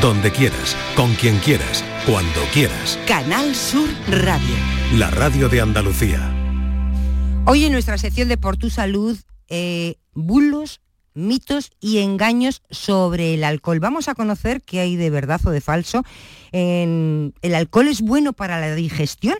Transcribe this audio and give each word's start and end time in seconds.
donde 0.00 0.30
quieras, 0.30 0.76
con 0.94 1.14
quien 1.14 1.38
quieras, 1.38 1.82
cuando 2.04 2.40
quieras. 2.52 2.98
Canal 3.06 3.54
Sur 3.54 3.88
Radio. 4.08 4.54
La 4.94 5.10
radio 5.10 5.48
de 5.48 5.60
Andalucía. 5.60 6.32
Hoy 7.46 7.64
en 7.64 7.72
nuestra 7.72 7.96
sección 7.96 8.28
de 8.28 8.36
Por 8.36 8.58
tu 8.58 8.68
Salud, 8.68 9.18
eh, 9.48 9.96
bulos, 10.12 10.80
mitos 11.14 11.70
y 11.80 11.98
engaños 11.98 12.62
sobre 12.70 13.34
el 13.34 13.44
alcohol. 13.44 13.80
Vamos 13.80 14.08
a 14.08 14.14
conocer 14.14 14.60
qué 14.62 14.80
hay 14.80 14.96
de 14.96 15.08
verdad 15.08 15.40
o 15.46 15.50
de 15.50 15.60
falso. 15.60 16.02
¿El 16.52 17.32
alcohol 17.54 17.88
es 17.88 18.02
bueno 18.02 18.32
para 18.34 18.60
la 18.60 18.74
digestión? 18.74 19.38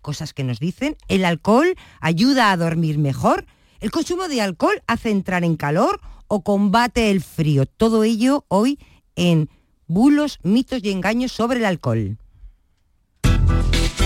Cosas 0.00 0.32
que 0.32 0.44
nos 0.44 0.58
dicen. 0.58 0.96
¿El 1.08 1.24
alcohol 1.24 1.74
ayuda 2.00 2.50
a 2.50 2.56
dormir 2.56 2.98
mejor? 2.98 3.46
¿El 3.80 3.90
consumo 3.90 4.28
de 4.28 4.40
alcohol 4.40 4.82
hace 4.86 5.10
entrar 5.10 5.44
en 5.44 5.56
calor 5.56 6.00
o 6.28 6.42
combate 6.42 7.10
el 7.10 7.20
frío? 7.20 7.66
Todo 7.66 8.04
ello 8.04 8.46
hoy 8.48 8.78
en 9.14 9.50
bulos, 9.88 10.38
mitos 10.42 10.80
y 10.84 10.90
engaños 10.90 11.32
sobre 11.32 11.58
el 11.58 11.64
alcohol. 11.64 12.18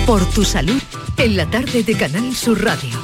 Por 0.07 0.25
tu 0.31 0.45
salud, 0.45 0.81
en 1.19 1.37
la 1.37 1.51
tarde 1.51 1.83
de 1.83 1.97
Canal 1.97 2.35
Sur 2.35 2.65
Radio. 2.65 2.99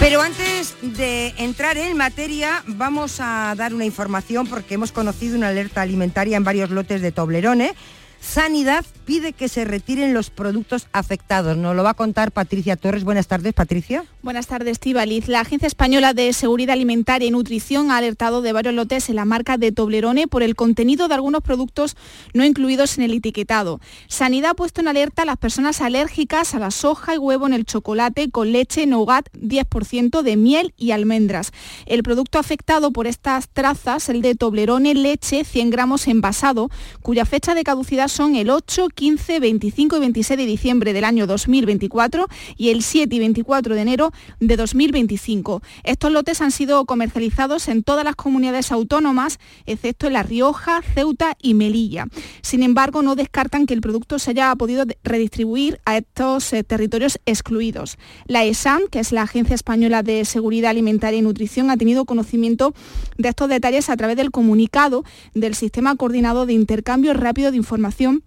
Pero 0.00 0.22
antes 0.22 0.76
de 0.82 1.34
entrar 1.36 1.76
en 1.76 1.96
materia, 1.96 2.64
vamos 2.66 3.18
a 3.20 3.54
dar 3.56 3.74
una 3.74 3.84
información 3.84 4.46
porque 4.46 4.74
hemos 4.74 4.92
conocido 4.92 5.36
una 5.36 5.48
alerta 5.48 5.82
alimentaria 5.82 6.36
en 6.36 6.44
varios 6.44 6.70
lotes 6.70 7.02
de 7.02 7.12
Toblerone 7.12 7.74
Sanidad 8.20 8.84
pide 9.10 9.32
que 9.32 9.48
se 9.48 9.64
retiren 9.64 10.14
los 10.14 10.30
productos 10.30 10.86
afectados. 10.92 11.56
Nos 11.56 11.74
lo 11.74 11.82
va 11.82 11.90
a 11.90 11.94
contar 11.94 12.30
Patricia 12.30 12.76
Torres. 12.76 13.02
Buenas 13.02 13.26
tardes, 13.26 13.52
Patricia. 13.54 14.04
Buenas 14.22 14.46
tardes, 14.46 14.78
Tibaliz. 14.78 15.26
La 15.26 15.40
Agencia 15.40 15.66
Española 15.66 16.14
de 16.14 16.32
Seguridad 16.32 16.74
Alimentaria 16.74 17.26
y 17.26 17.32
Nutrición 17.32 17.90
ha 17.90 17.96
alertado 17.96 18.40
de 18.40 18.52
varios 18.52 18.72
lotes 18.72 19.10
en 19.10 19.16
la 19.16 19.24
marca 19.24 19.56
de 19.56 19.72
Toblerone 19.72 20.28
por 20.28 20.44
el 20.44 20.54
contenido 20.54 21.08
de 21.08 21.14
algunos 21.14 21.42
productos 21.42 21.96
no 22.34 22.44
incluidos 22.44 22.98
en 22.98 23.02
el 23.02 23.14
etiquetado. 23.14 23.80
Sanidad 24.06 24.50
ha 24.50 24.54
puesto 24.54 24.80
en 24.80 24.86
alerta 24.86 25.22
a 25.22 25.24
las 25.24 25.38
personas 25.38 25.80
alérgicas 25.80 26.54
a 26.54 26.60
la 26.60 26.70
soja 26.70 27.16
y 27.16 27.18
huevo 27.18 27.48
en 27.48 27.54
el 27.54 27.64
chocolate 27.64 28.30
con 28.30 28.52
leche, 28.52 28.86
nougat, 28.86 29.28
10% 29.32 30.22
de 30.22 30.36
miel 30.36 30.72
y 30.76 30.92
almendras. 30.92 31.50
El 31.86 32.04
producto 32.04 32.38
afectado 32.38 32.92
por 32.92 33.08
estas 33.08 33.48
trazas, 33.48 34.08
el 34.08 34.22
de 34.22 34.36
Toblerone 34.36 34.94
leche, 34.94 35.42
100 35.42 35.70
gramos 35.70 36.06
envasado, 36.06 36.70
cuya 37.02 37.24
fecha 37.24 37.56
de 37.56 37.64
caducidad 37.64 38.06
son 38.06 38.36
el 38.36 38.50
8, 38.50 38.86
15, 39.00 39.40
25 39.40 39.96
y 39.96 40.00
26 40.00 40.38
de 40.38 40.44
diciembre 40.44 40.92
del 40.92 41.04
año 41.04 41.26
2024 41.26 42.28
y 42.58 42.68
el 42.68 42.82
7 42.82 43.16
y 43.16 43.18
24 43.18 43.74
de 43.74 43.80
enero 43.80 44.12
de 44.40 44.58
2025. 44.58 45.62
Estos 45.84 46.12
lotes 46.12 46.42
han 46.42 46.50
sido 46.50 46.84
comercializados 46.84 47.68
en 47.68 47.82
todas 47.82 48.04
las 48.04 48.14
comunidades 48.14 48.70
autónomas, 48.70 49.38
excepto 49.64 50.06
en 50.06 50.12
La 50.12 50.22
Rioja, 50.22 50.82
Ceuta 50.82 51.34
y 51.40 51.54
Melilla. 51.54 52.08
Sin 52.42 52.62
embargo, 52.62 53.00
no 53.00 53.16
descartan 53.16 53.64
que 53.64 53.72
el 53.72 53.80
producto 53.80 54.18
se 54.18 54.32
haya 54.32 54.54
podido 54.54 54.84
redistribuir 55.02 55.80
a 55.86 55.96
estos 55.96 56.52
eh, 56.52 56.62
territorios 56.62 57.18
excluidos. 57.24 57.96
La 58.26 58.44
ESAM, 58.44 58.82
que 58.90 58.98
es 58.98 59.12
la 59.12 59.22
Agencia 59.22 59.54
Española 59.54 60.02
de 60.02 60.26
Seguridad 60.26 60.72
Alimentaria 60.72 61.20
y 61.20 61.22
Nutrición, 61.22 61.70
ha 61.70 61.78
tenido 61.78 62.04
conocimiento 62.04 62.74
de 63.16 63.30
estos 63.30 63.48
detalles 63.48 63.88
a 63.88 63.96
través 63.96 64.18
del 64.18 64.30
comunicado 64.30 65.04
del 65.32 65.54
Sistema 65.54 65.96
Coordinado 65.96 66.44
de 66.44 66.52
Intercambio 66.52 67.14
Rápido 67.14 67.50
de 67.50 67.56
Información 67.56 68.24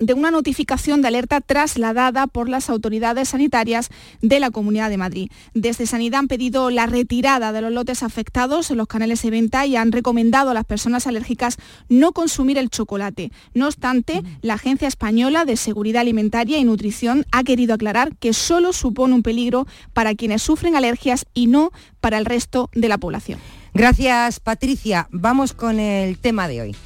de 0.00 0.14
una 0.14 0.30
notificación 0.30 1.02
de 1.02 1.08
alerta 1.08 1.40
trasladada 1.40 2.26
por 2.26 2.48
las 2.48 2.70
autoridades 2.70 3.28
sanitarias 3.28 3.90
de 4.20 4.40
la 4.40 4.50
Comunidad 4.50 4.90
de 4.90 4.96
Madrid. 4.96 5.30
Desde 5.54 5.86
Sanidad 5.86 6.20
han 6.20 6.28
pedido 6.28 6.70
la 6.70 6.86
retirada 6.86 7.52
de 7.52 7.60
los 7.60 7.70
lotes 7.72 8.02
afectados 8.02 8.70
en 8.70 8.78
los 8.78 8.88
canales 8.88 9.22
de 9.22 9.30
venta 9.30 9.66
y 9.66 9.76
han 9.76 9.92
recomendado 9.92 10.50
a 10.50 10.54
las 10.54 10.64
personas 10.64 11.06
alérgicas 11.06 11.58
no 11.88 12.12
consumir 12.12 12.58
el 12.58 12.70
chocolate. 12.70 13.30
No 13.54 13.66
obstante, 13.66 14.22
la 14.40 14.54
Agencia 14.54 14.88
Española 14.88 15.44
de 15.44 15.56
Seguridad 15.56 16.00
Alimentaria 16.00 16.58
y 16.58 16.64
Nutrición 16.64 17.26
ha 17.30 17.44
querido 17.44 17.74
aclarar 17.74 18.16
que 18.16 18.32
solo 18.32 18.72
supone 18.72 19.14
un 19.14 19.22
peligro 19.22 19.66
para 19.92 20.14
quienes 20.14 20.42
sufren 20.42 20.76
alergias 20.76 21.26
y 21.34 21.46
no 21.46 21.70
para 22.00 22.18
el 22.18 22.24
resto 22.24 22.70
de 22.74 22.88
la 22.88 22.98
población. 22.98 23.38
Gracias, 23.74 24.40
Patricia. 24.40 25.08
Vamos 25.12 25.52
con 25.52 25.78
el 25.78 26.18
tema 26.18 26.48
de 26.48 26.62
hoy. 26.62 26.76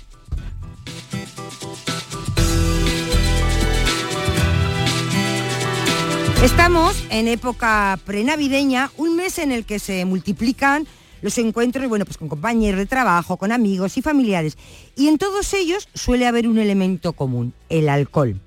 Estamos 6.42 7.02
en 7.10 7.28
época 7.28 7.98
prenavideña, 8.04 8.90
un 8.96 9.16
mes 9.16 9.38
en 9.38 9.52
el 9.52 9.64
que 9.64 9.78
se 9.78 10.04
multiplican 10.04 10.86
los 11.22 11.38
encuentros, 11.38 11.88
bueno, 11.88 12.04
pues 12.04 12.18
con 12.18 12.28
compañeros 12.28 12.78
de 12.78 12.86
trabajo, 12.86 13.38
con 13.38 13.50
amigos 13.50 13.96
y 13.96 14.02
familiares. 14.02 14.58
Y 14.94 15.08
en 15.08 15.16
todos 15.16 15.54
ellos 15.54 15.88
suele 15.94 16.26
haber 16.26 16.46
un 16.46 16.58
elemento 16.58 17.14
común, 17.14 17.54
el 17.70 17.88
alcohol. 17.88 18.40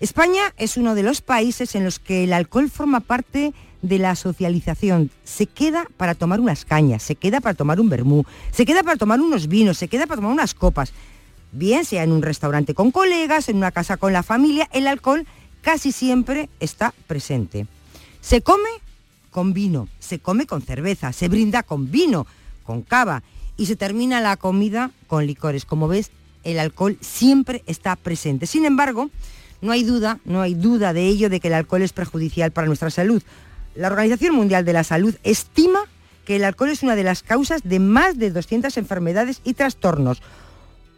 España 0.00 0.52
es 0.56 0.76
uno 0.76 0.94
de 0.94 1.04
los 1.04 1.20
países 1.20 1.74
en 1.74 1.84
los 1.84 1.98
que 1.98 2.24
el 2.24 2.32
alcohol 2.32 2.68
forma 2.68 3.00
parte 3.00 3.54
de 3.80 3.98
la 3.98 4.16
socialización. 4.16 5.10
Se 5.24 5.46
queda 5.46 5.86
para 5.96 6.14
tomar 6.14 6.40
unas 6.40 6.64
cañas, 6.64 7.02
se 7.02 7.14
queda 7.14 7.40
para 7.40 7.54
tomar 7.54 7.80
un 7.80 7.88
vermú, 7.88 8.24
se 8.50 8.66
queda 8.66 8.82
para 8.82 8.96
tomar 8.96 9.20
unos 9.20 9.46
vinos, 9.46 9.78
se 9.78 9.88
queda 9.88 10.06
para 10.06 10.16
tomar 10.16 10.32
unas 10.32 10.54
copas. 10.54 10.92
Bien 11.52 11.84
sea 11.84 12.02
en 12.02 12.12
un 12.12 12.22
restaurante 12.22 12.74
con 12.74 12.90
colegas, 12.90 13.48
en 13.48 13.56
una 13.56 13.70
casa 13.70 13.96
con 13.96 14.12
la 14.12 14.22
familia, 14.22 14.68
el 14.72 14.86
alcohol 14.86 15.26
casi 15.66 15.90
siempre 15.90 16.48
está 16.60 16.94
presente. 17.08 17.66
Se 18.20 18.40
come 18.40 18.68
con 19.32 19.52
vino, 19.52 19.88
se 19.98 20.20
come 20.20 20.46
con 20.46 20.62
cerveza, 20.62 21.12
se 21.12 21.26
brinda 21.26 21.64
con 21.64 21.90
vino, 21.90 22.24
con 22.62 22.82
cava 22.82 23.24
y 23.56 23.66
se 23.66 23.74
termina 23.74 24.20
la 24.20 24.36
comida 24.36 24.92
con 25.08 25.26
licores. 25.26 25.64
Como 25.64 25.88
ves, 25.88 26.12
el 26.44 26.60
alcohol 26.60 26.96
siempre 27.00 27.64
está 27.66 27.96
presente. 27.96 28.46
Sin 28.46 28.64
embargo, 28.64 29.10
no 29.60 29.72
hay 29.72 29.82
duda, 29.82 30.20
no 30.24 30.40
hay 30.40 30.54
duda 30.54 30.92
de 30.92 31.08
ello 31.08 31.28
de 31.28 31.40
que 31.40 31.48
el 31.48 31.54
alcohol 31.54 31.82
es 31.82 31.92
perjudicial 31.92 32.52
para 32.52 32.68
nuestra 32.68 32.90
salud. 32.90 33.20
La 33.74 33.88
Organización 33.88 34.36
Mundial 34.36 34.64
de 34.64 34.72
la 34.72 34.84
Salud 34.84 35.16
estima 35.24 35.80
que 36.24 36.36
el 36.36 36.44
alcohol 36.44 36.70
es 36.70 36.84
una 36.84 36.94
de 36.94 37.02
las 37.02 37.24
causas 37.24 37.62
de 37.64 37.80
más 37.80 38.18
de 38.18 38.30
200 38.30 38.76
enfermedades 38.76 39.40
y 39.42 39.54
trastornos. 39.54 40.22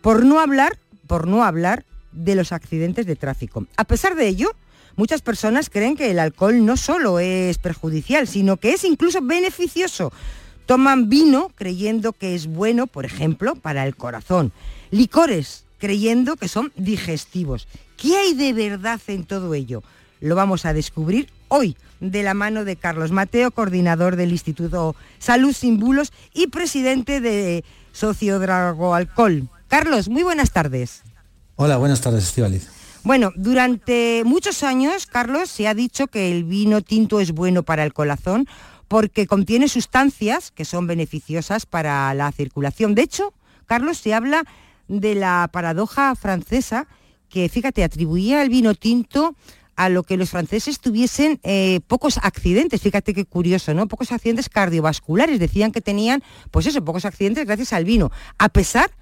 Por 0.02 0.26
no 0.26 0.40
hablar, 0.40 0.78
por 1.06 1.26
no 1.26 1.42
hablar 1.42 1.86
de 2.24 2.34
los 2.34 2.52
accidentes 2.52 3.06
de 3.06 3.16
tráfico. 3.16 3.66
A 3.76 3.84
pesar 3.84 4.14
de 4.14 4.28
ello, 4.28 4.50
muchas 4.96 5.22
personas 5.22 5.70
creen 5.70 5.96
que 5.96 6.10
el 6.10 6.18
alcohol 6.18 6.64
no 6.64 6.76
solo 6.76 7.18
es 7.18 7.58
perjudicial, 7.58 8.26
sino 8.26 8.56
que 8.56 8.72
es 8.72 8.84
incluso 8.84 9.20
beneficioso. 9.22 10.12
Toman 10.66 11.08
vino 11.08 11.50
creyendo 11.54 12.12
que 12.12 12.34
es 12.34 12.46
bueno, 12.46 12.86
por 12.86 13.06
ejemplo, 13.06 13.54
para 13.54 13.86
el 13.86 13.96
corazón. 13.96 14.52
Licores 14.90 15.64
creyendo 15.78 16.36
que 16.36 16.48
son 16.48 16.72
digestivos. 16.76 17.68
¿Qué 17.96 18.16
hay 18.16 18.34
de 18.34 18.52
verdad 18.52 19.00
en 19.06 19.24
todo 19.24 19.54
ello? 19.54 19.82
Lo 20.20 20.34
vamos 20.34 20.66
a 20.66 20.72
descubrir 20.72 21.28
hoy 21.48 21.76
de 22.00 22.22
la 22.22 22.34
mano 22.34 22.64
de 22.64 22.76
Carlos 22.76 23.12
Mateo, 23.12 23.50
coordinador 23.50 24.16
del 24.16 24.32
Instituto 24.32 24.94
Salud 25.18 25.52
Sin 25.52 25.78
Bulos 25.78 26.12
y 26.34 26.48
presidente 26.48 27.20
de 27.20 27.64
Sociodrago 27.92 28.94
Alcohol. 28.94 29.48
Carlos, 29.68 30.08
muy 30.08 30.22
buenas 30.22 30.52
tardes. 30.52 31.02
Hola, 31.60 31.76
buenas 31.76 32.00
tardes, 32.00 32.22
Estivaliz. 32.22 32.69
Bueno, 33.02 33.32
durante 33.34 34.22
muchos 34.24 34.62
años, 34.62 35.06
Carlos, 35.06 35.50
se 35.50 35.66
ha 35.66 35.74
dicho 35.74 36.06
que 36.06 36.30
el 36.30 36.44
vino 36.44 36.82
tinto 36.82 37.19
es 37.19 37.32
bueno 37.32 37.64
para 37.64 37.82
el 37.82 37.92
corazón 37.92 38.46
porque 38.86 39.26
contiene 39.26 39.66
sustancias 39.66 40.52
que 40.52 40.64
son 40.64 40.86
beneficiosas 40.86 41.66
para 41.66 42.14
la 42.14 42.30
circulación. 42.30 42.94
De 42.94 43.02
hecho, 43.02 43.34
Carlos, 43.66 43.98
se 43.98 44.14
habla 44.14 44.44
de 44.86 45.16
la 45.16 45.48
paradoja 45.50 46.14
francesa 46.14 46.86
que, 47.28 47.48
fíjate, 47.48 47.82
atribuía 47.82 48.41
el 48.42 48.50
vino 48.50 48.76
tinto 48.76 49.34
a 49.74 49.88
lo 49.88 50.04
que 50.04 50.16
los 50.16 50.30
franceses 50.30 50.78
tuviesen 50.78 51.41
eh, 51.42 51.80
pocos 51.88 52.18
accidentes, 52.18 52.80
fíjate 52.80 53.14
qué 53.14 53.24
curioso, 53.24 53.74
¿no? 53.74 53.88
Pocos 53.88 54.12
accidentes 54.12 54.48
cardiovasculares, 54.48 55.41
decían 55.41 55.72
que 55.72 55.80
tenían, 55.80 56.22
pues 56.52 56.66
eso, 56.66 56.84
pocos 56.84 57.04
accidentes 57.04 57.47
gracias 57.47 57.72
al 57.72 57.84
vino, 57.84 58.12
a 58.38 58.48
pesar 58.48 58.92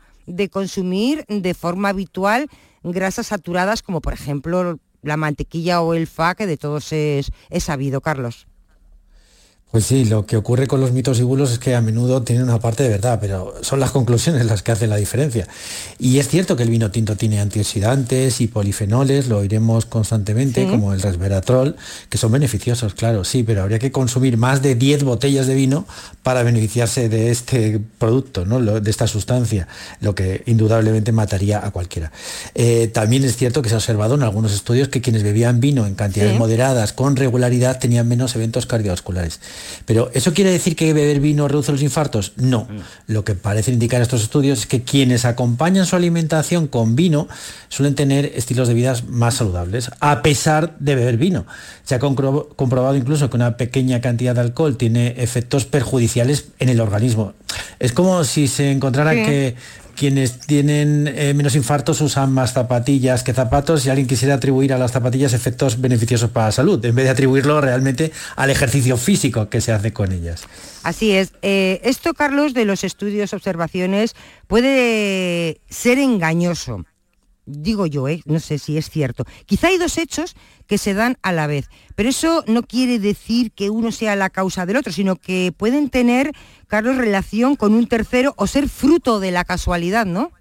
consumir 0.51 1.25
de 1.28 1.55
forma 1.55 1.89
habitual 1.89 2.49
grasas 2.83 3.28
saturadas 3.28 3.83
como 3.83 4.01
por 4.01 4.13
ejemplo 4.13 4.78
la 5.03 5.17
mantequilla 5.17 5.81
o 5.83 5.95
el 5.95 6.07
fa, 6.07 6.34
que 6.34 6.47
de 6.47 6.57
todos 6.57 6.93
es, 6.93 7.31
es 7.51 7.65
sabido, 7.65 8.01
Carlos. 8.01 8.47
Pues 9.72 9.84
sí, 9.84 10.07
lo 10.07 10.24
que 10.24 10.39
ocurre 10.39 10.68
con 10.68 10.80
los 10.80 10.92
mitos 10.92 11.18
y 11.18 11.22
bulos 11.22 11.51
es 11.51 11.59
que 11.59 11.74
a 11.74 11.83
menudo 11.83 12.22
tienen 12.22 12.45
una 12.45 12.59
parte 12.60 12.84
de 12.84 12.89
verdad, 12.89 13.18
pero 13.21 13.53
son 13.60 13.78
las 13.78 13.91
conclusiones 13.91 14.47
las 14.47 14.63
que 14.63 14.72
hacen 14.72 14.89
la 14.89 14.97
diferencia. 14.97 15.47
Y 15.98 16.18
es 16.18 16.28
cierto 16.28 16.57
que 16.57 16.63
el 16.63 16.71
vino 16.71 16.91
tinto 16.91 17.16
tiene 17.16 17.41
antioxidantes 17.41 18.41
y 18.41 18.47
polifenoles, 18.47 19.27
lo 19.27 19.39
oiremos 19.39 19.84
constantemente, 19.84 20.66
como 20.66 20.95
el 20.95 21.03
resveratrol, 21.03 21.77
que 22.09 22.16
son 22.16 22.33
beneficiosos, 22.33 22.95
claro, 22.95 23.24
sí, 23.24 23.42
pero 23.42 23.60
habría 23.60 23.78
que 23.78 23.92
consumir 23.92 24.39
más 24.39 24.63
de 24.63 24.77
10 24.77 25.04
botellas 25.04 25.47
de 25.47 25.54
vino 25.54 25.84
para 26.22 26.42
beneficiarse 26.42 27.10
de 27.10 27.30
este 27.30 27.78
producto, 27.98 28.47
¿no? 28.47 28.60
de 28.80 28.91
esta 28.91 29.07
sustancia, 29.07 29.69
lo 30.01 30.15
que 30.15 30.42
indudablemente 30.47 31.12
mataría 31.12 31.66
a 31.66 31.71
cualquiera. 31.71 32.12
Eh, 32.54 32.89
también 32.95 33.24
es 33.24 33.36
cierto 33.36 33.60
que 33.60 33.69
se 33.69 33.74
ha 33.74 33.78
observado 33.78 34.15
en 34.15 34.22
algunos 34.22 34.54
estudios 34.54 34.89
que 34.89 35.03
quienes 35.03 35.22
bebían 35.22 35.60
vino 35.60 35.86
en 35.86 35.97
cantidades 35.97 36.39
moderadas 36.39 36.95
con 36.95 37.16
regularidad 37.16 37.78
tenían 37.78 38.09
menos 38.09 38.34
eventos 38.36 38.65
cardiovasculares. 38.65 39.41
Pero 39.84 40.10
¿eso 40.15 40.34
quiere 40.34 40.51
decir 40.51 40.77
que 40.77 40.92
beber 40.92 41.21
vino 41.21 41.48
reduce 41.48 41.72
los 41.72 41.83
infartos? 41.83 42.33
No. 42.36 42.65
Mm. 42.65 43.13
Lo 43.13 43.24
que 43.24 43.34
parecen 43.34 43.74
indicar 43.74 44.03
estos 44.03 44.22
estudios 44.22 44.60
es 44.60 44.66
que 44.66 44.83
quienes 44.83 45.24
acompañan 45.24 45.86
su 45.86 45.97
alimentación 45.97 46.66
con 46.66 46.97
vino 46.97 47.28
suelen 47.68 47.95
tener 47.95 48.33
estilos 48.34 48.68
de 48.68 48.74
vida 48.74 48.95
más 49.09 49.34
saludables, 49.34 49.91
a 50.01 50.22
pesar 50.22 50.77
de 50.78 50.95
beber 50.95 51.16
vino. 51.16 51.47
Se 51.84 51.95
ha 51.95 51.98
comprobado 51.98 52.97
incluso 52.97 53.30
que 53.30 53.36
una 53.36 53.57
pequeña 53.57 54.01
cantidad 54.01 54.34
de 54.34 54.41
alcohol 54.41 54.77
tiene 54.77 55.15
efectos 55.18 55.66
perjudiciales 55.66 56.48
en 56.59 56.69
el 56.69 56.80
organismo. 56.80 57.34
Es 57.78 57.92
como 57.92 58.24
si 58.24 58.48
se 58.48 58.71
encontrara 58.71 59.12
que 59.12 59.54
quienes 59.97 60.39
tienen 60.39 61.09
eh, 61.09 61.34
menos 61.34 61.57
infartos 61.57 62.01
usan 62.01 62.33
más 62.33 62.53
zapatillas 62.53 63.25
que 63.25 63.33
zapatos 63.33 63.84
y 63.84 63.91
alguien 63.91 64.07
quisiera 64.07 64.34
atribuir 64.34 64.72
a 64.72 64.78
las 64.78 64.93
zapatillas 64.93 65.33
efectos 65.33 65.81
beneficiosos 65.81 66.31
para 66.31 66.47
la 66.47 66.53
salud, 66.53 66.84
en 66.84 66.95
vez 66.95 67.07
de 67.07 67.10
atribuirlo 67.10 67.60
realmente 67.60 68.13
al 68.37 68.51
ejercicio 68.51 68.97
físico 68.97 69.48
que 69.48 69.60
se 69.60 69.72
hace 69.72 69.93
con 69.93 70.13
ellas. 70.13 70.45
Así 70.84 71.13
es. 71.13 71.33
Eh, 71.43 71.81
esto, 71.83 72.15
Carlos, 72.15 72.54
de 72.54 72.65
los 72.65 72.84
estudios, 72.84 73.33
observaciones, 73.33 74.15
puede 74.47 75.60
ser 75.69 75.98
engañoso 75.98 76.84
digo 77.47 77.87
yo, 77.87 78.09
¿eh? 78.09 78.21
no 78.27 78.41
sé 78.41 78.59
si 78.59 78.77
es 78.77 78.91
cierto. 78.91 79.25
Quizá 79.47 79.69
hay 79.69 79.78
dos 79.78 79.97
hechos 79.98 80.37
que 80.66 80.78
se 80.78 80.95
dan 80.95 81.16
a 81.22 81.33
la 81.33 81.47
vez, 81.47 81.71
pero 81.95 82.09
eso 82.09 82.45
no 82.47 82.63
quiere 82.63 82.98
decir 82.98 83.53
que 83.53 83.71
uno 83.71 83.93
sea 83.93 84.16
la 84.16 84.31
causa 84.31 84.66
del 84.66 84.77
otro, 84.77 84.93
sino 84.93 85.16
que 85.16 85.53
pueden 85.57 85.89
tener, 85.89 86.33
Carlos, 86.66 86.97
relación 86.97 87.57
con 87.57 87.75
un 87.75 87.87
tercero 87.87 88.34
o 88.37 88.47
ser 88.47 88.69
fruto 88.69 89.21
de 89.21 89.31
la 89.31 89.45
casualidad, 89.45 90.04
¿no? 90.04 90.33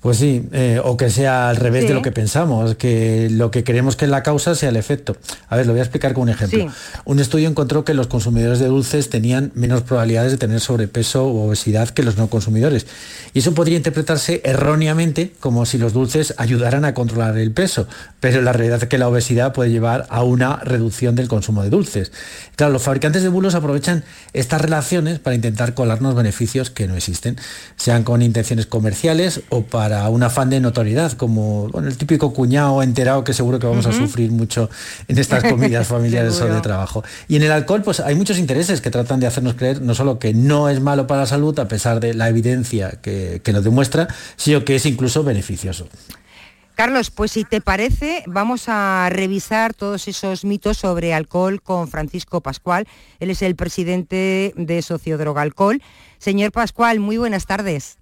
Pues 0.00 0.18
sí, 0.18 0.48
eh, 0.52 0.80
o 0.82 0.96
que 0.96 1.10
sea 1.10 1.48
al 1.48 1.56
revés 1.56 1.86
de 1.88 1.94
lo 1.94 2.02
que 2.02 2.12
pensamos, 2.12 2.74
que 2.74 3.28
lo 3.30 3.50
que 3.50 3.64
queremos 3.64 3.96
que 3.96 4.04
es 4.04 4.10
la 4.10 4.22
causa 4.22 4.54
sea 4.54 4.68
el 4.68 4.76
efecto. 4.76 5.16
A 5.48 5.56
ver, 5.56 5.66
lo 5.66 5.72
voy 5.72 5.80
a 5.80 5.82
explicar 5.82 6.12
con 6.14 6.24
un 6.24 6.28
ejemplo. 6.30 6.66
Un 7.04 7.20
estudio 7.20 7.48
encontró 7.48 7.84
que 7.84 7.94
los 7.94 8.06
consumidores 8.06 8.58
de 8.58 8.66
dulces 8.66 9.10
tenían 9.10 9.52
menos 9.54 9.82
probabilidades 9.82 10.32
de 10.32 10.38
tener 10.38 10.60
sobrepeso 10.60 11.26
o 11.26 11.46
obesidad 11.46 11.88
que 11.90 12.02
los 12.02 12.16
no 12.16 12.28
consumidores. 12.28 12.86
Y 13.34 13.40
eso 13.40 13.54
podría 13.54 13.76
interpretarse 13.76 14.40
erróneamente 14.44 15.32
como 15.40 15.66
si 15.66 15.78
los 15.78 15.92
dulces 15.92 16.34
ayudaran 16.36 16.84
a 16.84 16.94
controlar 16.94 17.36
el 17.38 17.52
peso, 17.52 17.86
pero 18.20 18.42
la 18.42 18.52
realidad 18.52 18.82
es 18.82 18.88
que 18.88 18.98
la 18.98 19.08
obesidad 19.08 19.52
puede 19.52 19.70
llevar 19.70 20.06
a 20.10 20.22
una 20.22 20.56
reducción 20.56 21.16
del 21.16 21.28
consumo 21.28 21.62
de 21.62 21.70
dulces. 21.70 22.12
Claro, 22.54 22.72
los 22.72 22.82
fabricantes 22.82 23.22
de 23.22 23.30
bulos 23.30 23.54
aprovechan 23.54 24.04
estas 24.34 24.60
relaciones 24.60 25.18
para 25.18 25.34
intentar 25.34 25.74
colarnos 25.74 26.14
beneficios 26.14 26.70
que 26.70 26.86
no 26.86 26.94
existen, 26.94 27.36
sean 27.76 28.04
con 28.04 28.22
intenciones 28.22 28.66
comerciales 28.66 29.40
o 29.48 29.62
para 29.62 30.08
un 30.10 30.22
afán 30.22 30.50
de 30.50 30.60
notoriedad, 30.60 31.12
como 31.12 31.70
el 31.82 31.96
típico 31.96 32.32
cuñado 32.34 32.82
enterado 32.82 33.24
que 33.24 33.32
seguro 33.32 33.58
que 33.58 33.66
vamos 33.66 33.86
a 33.86 33.92
sufrir 33.92 34.30
mucho 34.30 34.68
en 35.08 35.18
estas 35.18 35.42
comidas 35.42 35.86
familiares 35.88 36.40
o 36.40 36.46
de 36.46 36.60
trabajo. 36.60 37.02
Y 37.28 37.36
en 37.36 37.42
el 37.42 37.52
alcohol, 37.52 37.82
pues 37.82 38.00
hay 38.00 38.14
muchos 38.14 38.38
intereses 38.38 38.80
que 38.80 38.90
tratan 38.90 39.20
de 39.20 39.26
hacernos 39.26 39.54
creer 39.54 39.80
no 39.80 39.94
solo 39.94 40.18
que 40.18 40.34
no 40.34 40.68
es 40.68 40.80
malo 40.80 41.06
para 41.06 41.22
la 41.22 41.26
salud, 41.26 41.58
a 41.58 41.68
pesar 41.68 42.00
de 42.00 42.12
la 42.14 42.28
evidencia 42.28 42.98
que, 43.02 43.40
que 43.42 43.52
lo 43.52 43.62
demuestra, 43.62 44.08
sino 44.36 44.64
que 44.64 44.76
es 44.76 44.84
incluso 44.84 45.24
beneficioso. 45.24 45.88
Carlos, 46.80 47.10
pues 47.10 47.32
si 47.32 47.44
te 47.44 47.60
parece, 47.60 48.24
vamos 48.26 48.64
a 48.66 49.10
revisar 49.10 49.74
todos 49.74 50.08
esos 50.08 50.46
mitos 50.46 50.78
sobre 50.78 51.12
alcohol 51.12 51.60
con 51.60 51.88
Francisco 51.88 52.40
Pascual. 52.40 52.88
Él 53.18 53.28
es 53.28 53.42
el 53.42 53.54
presidente 53.54 54.54
de 54.56 54.80
Sociodroga 54.80 55.42
Alcohol. 55.42 55.82
Señor 56.16 56.52
Pascual, 56.52 56.98
muy 56.98 57.18
buenas 57.18 57.44
tardes. 57.44 57.98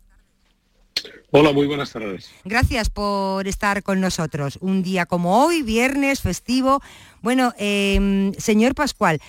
Hola, 1.33 1.51
muy 1.51 1.67
buenas 1.67 1.91
tardes. 1.91 2.31
Gracias 2.45 2.89
por 2.89 3.49
estar 3.49 3.83
con 3.83 4.01
nosotros. 4.01 4.61
Un 4.61 4.85
día 4.85 5.07
como 5.07 5.45
hoy, 5.45 5.63
viernes, 5.63 6.21
festivo. 6.21 6.81
Bueno, 7.21 7.55
em, 7.59 8.33
señor 8.35 8.77
Pascual, 8.77 9.21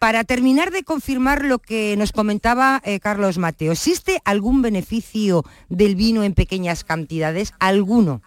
para 0.00 0.24
terminar 0.24 0.72
de 0.72 0.82
confirmar 0.82 1.44
lo 1.44 1.60
que 1.60 1.94
nos 1.96 2.10
comentaba 2.10 2.82
eh, 2.84 2.98
Carlos 2.98 3.38
Mateo, 3.38 3.70
¿existe 3.70 4.20
algún 4.24 4.62
beneficio 4.62 5.44
del 5.68 5.94
vino 5.94 6.24
en 6.24 6.34
pequeñas 6.34 6.82
cantidades? 6.82 7.54
¿Alguno? 7.60 8.20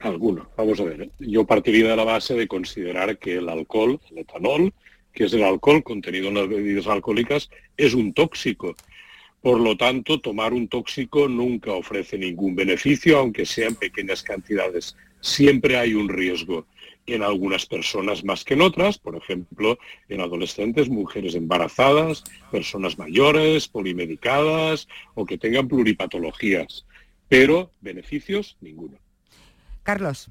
Alguno. 0.00 0.48
Vamos 0.56 0.80
a 0.80 0.84
ver. 0.84 1.10
Yo 1.18 1.44
partiría 1.44 1.88
de 1.88 1.96
la 1.96 2.04
base 2.04 2.34
de 2.34 2.46
considerar 2.48 3.18
que 3.18 3.36
el 3.36 3.48
alcohol, 3.48 4.00
el 4.10 4.18
etanol, 4.18 4.72
que 5.12 5.24
es 5.24 5.32
el 5.32 5.42
alcohol 5.42 5.82
contenido 5.82 6.28
en 6.28 6.34
las 6.34 6.48
bebidas 6.48 6.86
alcohólicas, 6.86 7.50
es 7.76 7.94
un 7.94 8.12
tóxico 8.12 8.74
por 9.40 9.60
lo 9.60 9.76
tanto, 9.76 10.20
tomar 10.20 10.52
un 10.52 10.68
tóxico 10.68 11.28
nunca 11.28 11.72
ofrece 11.72 12.18
ningún 12.18 12.56
beneficio, 12.56 13.18
aunque 13.18 13.46
sea 13.46 13.68
en 13.68 13.76
pequeñas 13.76 14.22
cantidades. 14.22 14.96
Siempre 15.20 15.76
hay 15.76 15.94
un 15.94 16.08
riesgo 16.08 16.66
en 17.06 17.22
algunas 17.22 17.64
personas 17.64 18.24
más 18.24 18.44
que 18.44 18.54
en 18.54 18.62
otras, 18.62 18.98
por 18.98 19.16
ejemplo, 19.16 19.78
en 20.08 20.20
adolescentes, 20.20 20.88
mujeres 20.88 21.36
embarazadas, 21.36 22.24
personas 22.50 22.98
mayores, 22.98 23.68
polimedicadas 23.68 24.88
o 25.14 25.24
que 25.24 25.38
tengan 25.38 25.68
pluripatologías. 25.68 26.84
Pero 27.28 27.70
beneficios, 27.80 28.56
ninguno. 28.60 28.98
Carlos. 29.88 30.28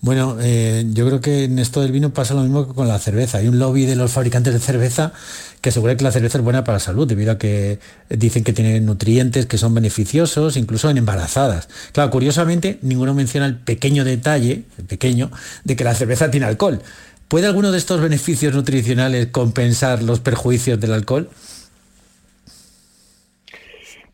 Bueno, 0.00 0.38
eh, 0.40 0.84
yo 0.88 1.06
creo 1.06 1.20
que 1.20 1.44
en 1.44 1.60
esto 1.60 1.82
del 1.82 1.92
vino 1.92 2.12
pasa 2.12 2.34
lo 2.34 2.42
mismo 2.42 2.66
que 2.66 2.74
con 2.74 2.88
la 2.88 2.98
cerveza. 2.98 3.38
Hay 3.38 3.46
un 3.46 3.60
lobby 3.60 3.86
de 3.86 3.94
los 3.94 4.10
fabricantes 4.10 4.52
de 4.52 4.58
cerveza 4.58 5.12
que 5.60 5.68
asegura 5.68 5.96
que 5.96 6.02
la 6.02 6.10
cerveza 6.10 6.38
es 6.38 6.42
buena 6.42 6.64
para 6.64 6.78
la 6.78 6.80
salud, 6.80 7.06
debido 7.06 7.30
a 7.30 7.38
que 7.38 7.78
dicen 8.08 8.42
que 8.42 8.52
tiene 8.52 8.80
nutrientes 8.80 9.46
que 9.46 9.56
son 9.56 9.72
beneficiosos, 9.72 10.56
incluso 10.56 10.90
en 10.90 10.98
embarazadas. 10.98 11.68
Claro, 11.92 12.10
curiosamente, 12.10 12.80
ninguno 12.82 13.14
menciona 13.14 13.46
el 13.46 13.54
pequeño 13.56 14.04
detalle, 14.04 14.64
el 14.78 14.84
pequeño, 14.84 15.30
de 15.62 15.76
que 15.76 15.84
la 15.84 15.94
cerveza 15.94 16.28
tiene 16.28 16.46
alcohol. 16.46 16.82
¿Puede 17.28 17.46
alguno 17.46 17.70
de 17.70 17.78
estos 17.78 18.00
beneficios 18.00 18.52
nutricionales 18.52 19.28
compensar 19.28 20.02
los 20.02 20.18
perjuicios 20.18 20.80
del 20.80 20.92
alcohol? 20.92 21.30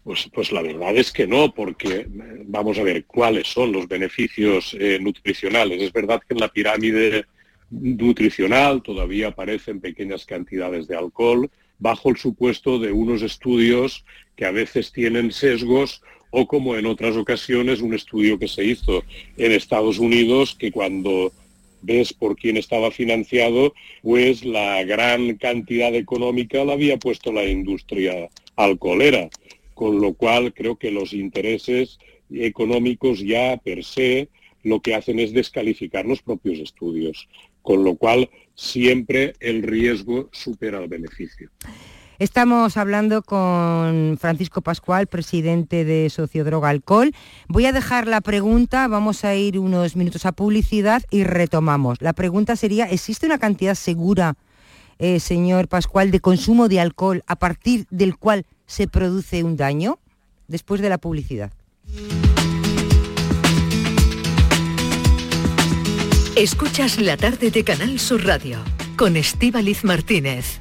Pues, 0.06 0.30
pues 0.32 0.52
la 0.52 0.62
verdad 0.62 0.96
es 0.96 1.10
que 1.10 1.26
no, 1.26 1.52
porque 1.52 2.06
vamos 2.44 2.78
a 2.78 2.84
ver 2.84 3.06
cuáles 3.06 3.48
son 3.48 3.72
los 3.72 3.88
beneficios 3.88 4.76
eh, 4.78 5.00
nutricionales. 5.00 5.82
Es 5.82 5.92
verdad 5.92 6.20
que 6.20 6.32
en 6.32 6.38
la 6.38 6.46
pirámide 6.46 7.24
nutricional 7.70 8.84
todavía 8.84 9.26
aparecen 9.26 9.80
pequeñas 9.80 10.24
cantidades 10.24 10.86
de 10.86 10.96
alcohol, 10.96 11.50
bajo 11.80 12.08
el 12.08 12.18
supuesto 12.18 12.78
de 12.78 12.92
unos 12.92 13.22
estudios 13.22 14.04
que 14.36 14.44
a 14.44 14.52
veces 14.52 14.92
tienen 14.92 15.32
sesgos 15.32 16.02
o 16.30 16.46
como 16.46 16.76
en 16.76 16.86
otras 16.86 17.16
ocasiones 17.16 17.80
un 17.80 17.92
estudio 17.92 18.38
que 18.38 18.46
se 18.46 18.62
hizo 18.62 19.02
en 19.36 19.50
Estados 19.50 19.98
Unidos 19.98 20.54
que 20.54 20.70
cuando 20.70 21.32
ves 21.82 22.12
por 22.12 22.36
quién 22.36 22.56
estaba 22.56 22.92
financiado, 22.92 23.74
pues 24.02 24.44
la 24.44 24.84
gran 24.84 25.34
cantidad 25.34 25.92
económica 25.96 26.64
la 26.64 26.74
había 26.74 26.96
puesto 26.96 27.32
la 27.32 27.44
industria 27.44 28.28
alcoholera, 28.54 29.28
con 29.76 30.00
lo 30.00 30.14
cual 30.14 30.54
creo 30.54 30.76
que 30.76 30.90
los 30.90 31.12
intereses 31.12 31.98
económicos 32.32 33.20
ya 33.20 33.58
per 33.58 33.84
se 33.84 34.30
lo 34.64 34.80
que 34.80 34.96
hacen 34.96 35.20
es 35.20 35.32
descalificar 35.32 36.06
los 36.06 36.22
propios 36.22 36.58
estudios 36.58 37.28
con 37.66 37.82
lo 37.82 37.96
cual 37.96 38.30
siempre 38.54 39.34
el 39.40 39.62
riesgo 39.64 40.30
supera 40.32 40.80
el 40.80 40.88
beneficio. 40.88 41.50
Estamos 42.18 42.76
hablando 42.78 43.22
con 43.22 44.16
Francisco 44.18 44.62
Pascual, 44.62 45.08
presidente 45.08 45.84
de 45.84 46.08
Sociodroga 46.08 46.70
Alcohol. 46.70 47.12
Voy 47.48 47.66
a 47.66 47.72
dejar 47.72 48.06
la 48.06 48.22
pregunta, 48.22 48.88
vamos 48.88 49.24
a 49.24 49.34
ir 49.34 49.58
unos 49.58 49.96
minutos 49.96 50.24
a 50.24 50.32
publicidad 50.32 51.02
y 51.10 51.24
retomamos. 51.24 52.00
La 52.00 52.14
pregunta 52.14 52.56
sería, 52.56 52.86
¿existe 52.86 53.26
una 53.26 53.38
cantidad 53.38 53.74
segura, 53.74 54.36
eh, 54.98 55.20
señor 55.20 55.68
Pascual, 55.68 56.10
de 56.10 56.20
consumo 56.20 56.68
de 56.68 56.80
alcohol 56.80 57.22
a 57.26 57.36
partir 57.36 57.86
del 57.90 58.16
cual 58.16 58.46
se 58.66 58.88
produce 58.88 59.42
un 59.42 59.56
daño? 59.56 59.98
Después 60.48 60.80
de 60.80 60.88
la 60.88 60.98
publicidad. 60.98 61.52
Escuchas 66.36 67.00
la 67.00 67.16
tarde 67.16 67.50
de 67.50 67.64
Canal 67.64 67.98
Sur 67.98 68.24
Radio 68.26 68.58
con 68.96 69.16
Estíbaliz 69.16 69.84
Martínez. 69.84 70.60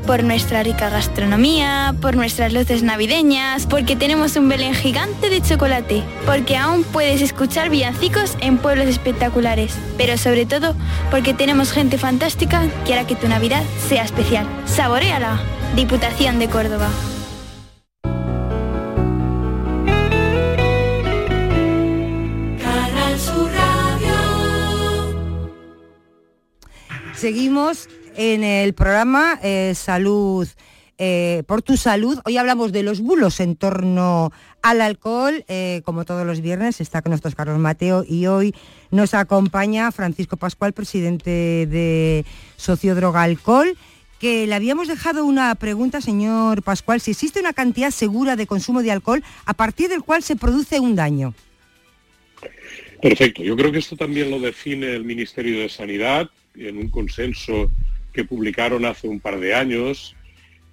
Por 0.11 0.25
nuestra 0.25 0.61
rica 0.61 0.89
gastronomía, 0.89 1.95
por 2.01 2.17
nuestras 2.17 2.51
luces 2.51 2.83
navideñas, 2.83 3.65
porque 3.65 3.95
tenemos 3.95 4.35
un 4.35 4.49
Belén 4.49 4.73
gigante 4.73 5.29
de 5.29 5.41
chocolate, 5.41 6.03
porque 6.25 6.57
aún 6.57 6.83
puedes 6.83 7.21
escuchar 7.21 7.69
villancicos 7.69 8.35
en 8.41 8.57
pueblos 8.57 8.87
espectaculares, 8.87 9.73
pero 9.97 10.17
sobre 10.17 10.45
todo 10.45 10.75
porque 11.11 11.33
tenemos 11.33 11.71
gente 11.71 11.97
fantástica 11.97 12.67
que 12.85 12.93
hará 12.93 13.07
que 13.07 13.15
tu 13.15 13.29
Navidad 13.29 13.63
sea 13.87 14.03
especial. 14.03 14.45
¡Saboreala! 14.65 15.39
Diputación 15.77 16.39
de 16.39 16.49
Córdoba. 16.49 16.89
Seguimos 27.15 27.87
en 28.21 28.43
el 28.43 28.73
programa 28.73 29.39
eh, 29.41 29.73
Salud 29.75 30.47
eh, 30.99 31.41
por 31.47 31.63
tu 31.63 31.75
salud. 31.75 32.19
Hoy 32.23 32.37
hablamos 32.37 32.71
de 32.71 32.83
los 32.83 33.01
bulos 33.01 33.39
en 33.39 33.55
torno 33.55 34.31
al 34.61 34.81
alcohol. 34.81 35.43
Eh, 35.47 35.81
como 35.85 36.05
todos 36.05 36.23
los 36.23 36.41
viernes 36.41 36.81
está 36.81 37.01
con 37.01 37.09
nosotros 37.09 37.33
Carlos 37.33 37.57
Mateo 37.57 38.05
y 38.07 38.27
hoy 38.27 38.53
nos 38.91 39.15
acompaña 39.15 39.91
Francisco 39.91 40.37
Pascual, 40.37 40.73
presidente 40.73 41.65
de 41.65 42.23
Socio 42.57 42.93
Droga 42.93 43.23
Alcohol 43.23 43.75
que 44.19 44.45
le 44.45 44.53
habíamos 44.53 44.87
dejado 44.87 45.25
una 45.25 45.55
pregunta, 45.55 45.99
señor 45.99 46.61
Pascual, 46.61 47.01
si 47.01 47.09
existe 47.09 47.39
una 47.39 47.53
cantidad 47.53 47.89
segura 47.89 48.35
de 48.35 48.45
consumo 48.45 48.83
de 48.83 48.91
alcohol 48.91 49.23
a 49.47 49.55
partir 49.55 49.89
del 49.89 50.03
cual 50.03 50.21
se 50.21 50.35
produce 50.35 50.79
un 50.79 50.95
daño. 50.95 51.33
Perfecto, 53.01 53.41
yo 53.41 53.55
creo 53.55 53.71
que 53.71 53.79
esto 53.79 53.97
también 53.97 54.29
lo 54.29 54.39
define 54.39 54.93
el 54.95 55.05
Ministerio 55.05 55.59
de 55.59 55.69
Sanidad 55.69 56.29
en 56.53 56.77
un 56.77 56.89
consenso 56.89 57.71
que 58.11 58.23
publicaron 58.23 58.85
hace 58.85 59.07
un 59.07 59.19
par 59.19 59.39
de 59.39 59.53
años, 59.53 60.15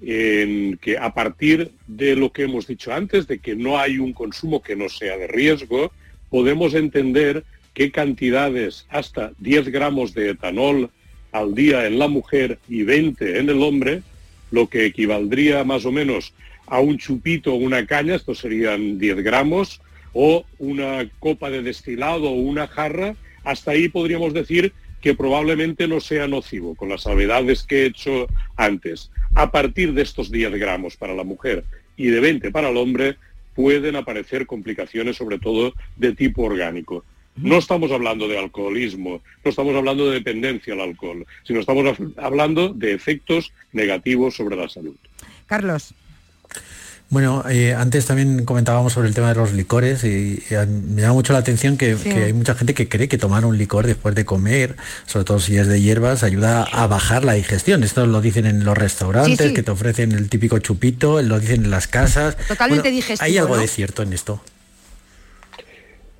en 0.01 0.77
que 0.79 0.97
a 0.97 1.13
partir 1.13 1.73
de 1.87 2.15
lo 2.15 2.33
que 2.33 2.45
hemos 2.45 2.67
dicho 2.67 2.93
antes, 2.93 3.27
de 3.27 3.39
que 3.39 3.57
no 3.57 3.79
hay 3.79 3.99
un 3.99 4.13
consumo 4.13 4.63
que 4.63 4.77
no 4.77 4.89
sea 4.89 5.17
de 5.17 5.27
riesgo, 5.27 5.93
podemos 6.31 6.75
entender 6.75 7.45
qué 7.75 7.91
cantidades 7.91 8.87
hasta 8.91 9.33
10 9.39 9.69
gramos 9.71 10.15
de 10.15 10.31
etanol 10.31 10.91
al 11.33 11.55
día 11.55 11.87
en 11.87 11.99
la 11.99 12.09
mujer 12.09 12.59
y 12.69 12.83
20 12.83 13.39
en 13.39 13.49
el 13.49 13.63
hombre, 13.63 14.03
lo 14.51 14.69
que 14.69 14.87
equivaldría 14.87 15.65
más 15.65 15.85
o 15.85 15.93
menos 15.93 16.33
a 16.67 16.81
un 16.81 16.99
chupito 16.99 17.53
o 17.53 17.57
una 17.57 17.87
caña, 17.87 18.15
esto 18.15 18.35
serían 18.35 18.99
10 18.99 19.23
gramos, 19.23 19.81
o 20.13 20.45
una 20.59 21.09
copa 21.19 21.51
de 21.51 21.63
destilado 21.63 22.31
o 22.31 22.35
una 22.35 22.67
jarra, 22.67 23.15
hasta 23.45 23.73
ahí 23.73 23.89
podríamos 23.89 24.33
decir 24.33 24.73
que 25.01 25.15
probablemente 25.15 25.87
no 25.87 26.01
sea 26.01 26.27
nocivo, 26.27 26.75
con 26.75 26.89
las 26.89 27.03
salvedades 27.03 27.63
que 27.63 27.83
he 27.83 27.87
hecho 27.87 28.27
antes. 28.57 29.11
A 29.35 29.51
partir 29.51 29.93
de 29.93 30.03
estos 30.03 30.31
10 30.31 30.53
gramos 30.53 30.97
para 30.97 31.15
la 31.15 31.25
mujer 31.25 31.65
y 31.97 32.09
de 32.09 32.21
20 32.21 32.51
para 32.51 32.71
el 32.71 32.77
hombre, 32.77 33.17
pueden 33.55 33.97
aparecer 33.97 34.47
complicaciones, 34.47 35.17
sobre 35.17 35.39
todo 35.39 35.75
de 35.97 36.15
tipo 36.15 36.43
orgánico. 36.43 37.05
No 37.37 37.59
estamos 37.59 37.91
hablando 37.93 38.29
de 38.29 38.39
alcoholismo, 38.39 39.21
no 39.45 39.49
estamos 39.51 39.75
hablando 39.75 40.09
de 40.09 40.15
dependencia 40.15 40.75
al 40.75 40.81
alcohol, 40.81 41.27
sino 41.45 41.61
estamos 41.61 41.97
hablando 42.17 42.69
de 42.71 42.95
efectos 42.95 43.53
negativos 43.73 44.35
sobre 44.35 44.57
la 44.57 44.69
salud. 44.69 44.97
Carlos. 45.47 45.95
Bueno, 47.11 47.43
eh, 47.49 47.75
antes 47.75 48.05
también 48.05 48.45
comentábamos 48.45 48.93
sobre 48.93 49.09
el 49.09 49.15
tema 49.15 49.29
de 49.31 49.35
los 49.35 49.53
licores 49.55 50.05
y, 50.05 50.43
me 50.51 51.01
llama 51.01 51.15
mucho 51.15 51.33
la 51.33 51.39
atención 51.39 51.79
que, 51.79 51.97
hay 52.05 52.35
mucha 52.35 52.55
gente 52.55 52.75
que 52.75 52.87
cree 52.89 53.09
que 53.09 53.17
tomar 53.17 53.47
un 53.47 53.57
licor 53.57 53.87
después 53.87 54.15
de 54.15 54.27
comer, 54.27 54.77
sobre 55.07 55.25
todo 55.25 55.41
si 55.41 55.57
es 55.57 55.69
de 55.69 55.81
hierbas, 55.81 56.23
ayuda 56.23 56.65
a 56.65 56.87
bajar 56.87 57.25
la 57.25 57.33
digestión. 57.33 57.83
Esto 57.83 58.05
lo 58.05 58.21
dicen 58.21 58.45
en 58.45 58.65
los 58.65 58.77
restaurantes, 58.77 59.53
que 59.53 59.63
te 59.63 59.71
ofrecen 59.71 60.13
el 60.13 60.29
típico 60.29 60.59
chupito, 60.59 61.23
lo 61.23 61.41
dicen 61.41 61.65
en 61.65 61.71
las 61.71 61.87
casas. 61.87 62.37
Totalmente 62.47 62.91
digestivo. 62.91 63.25
¿Hay 63.25 63.39
algo 63.39 63.57
de 63.57 63.69
cierto 63.69 64.03
en 64.03 64.13
esto? 64.13 64.43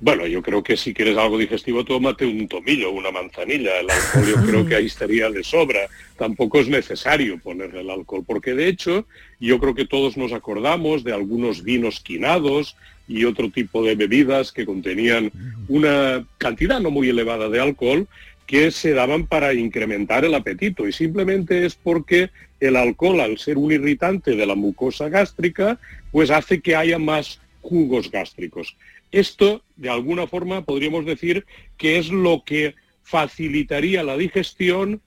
Bueno, 0.01 0.25
yo 0.25 0.41
creo 0.41 0.63
que 0.63 0.77
si 0.77 0.93
quieres 0.93 1.17
algo 1.17 1.37
digestivo, 1.37 1.83
tómate 1.83 2.25
un 2.25 2.47
tomillo, 2.47 2.91
una 2.91 3.11
manzanilla. 3.11 3.79
El 3.79 3.89
alcohol 3.89 4.25
yo 4.27 4.45
creo 4.49 4.65
que 4.65 4.75
ahí 4.75 4.85
estaría 4.87 5.29
de 5.29 5.43
sobra. 5.43 5.81
Tampoco 6.17 6.59
es 6.59 6.69
necesario 6.69 7.37
ponerle 7.37 7.81
el 7.81 7.89
alcohol, 7.89 8.23
porque 8.25 8.53
de 8.53 8.67
hecho 8.67 9.05
yo 9.39 9.59
creo 9.59 9.75
que 9.75 9.85
todos 9.85 10.15
nos 10.15 10.31
acordamos 10.31 11.03
de 11.03 11.13
algunos 11.13 11.63
vinos 11.63 11.99
quinados 11.99 12.77
y 13.09 13.25
otro 13.25 13.49
tipo 13.49 13.83
de 13.83 13.95
bebidas 13.95 14.51
que 14.51 14.65
contenían 14.65 15.31
una 15.67 16.25
cantidad 16.37 16.79
no 16.79 16.91
muy 16.91 17.09
elevada 17.09 17.49
de 17.49 17.59
alcohol 17.59 18.07
que 18.45 18.71
se 18.71 18.93
daban 18.93 19.27
para 19.27 19.53
incrementar 19.53 20.25
el 20.25 20.33
apetito 20.33 20.87
y 20.87 20.91
simplemente 20.91 21.65
es 21.65 21.75
porque 21.75 22.29
el 22.59 22.77
alcohol, 22.77 23.19
al 23.19 23.37
ser 23.37 23.57
un 23.57 23.71
irritante 23.71 24.35
de 24.35 24.45
la 24.45 24.55
mucosa 24.55 25.09
gástrica, 25.09 25.79
pues 26.11 26.31
hace 26.31 26.59
que 26.59 26.75
haya 26.75 26.97
más 26.97 27.39
jugos 27.61 28.09
gástricos. 28.09 28.75
Esto, 29.11 29.63
de 29.75 29.89
alguna 29.89 30.27
forma, 30.27 30.63
podríamos 30.63 31.05
decir 31.05 31.45
que 31.77 31.97
es 31.97 32.09
lo 32.09 32.43
que 32.45 32.75
facilitaría 33.03 34.03
la 34.03 34.17
digestión 34.17 35.01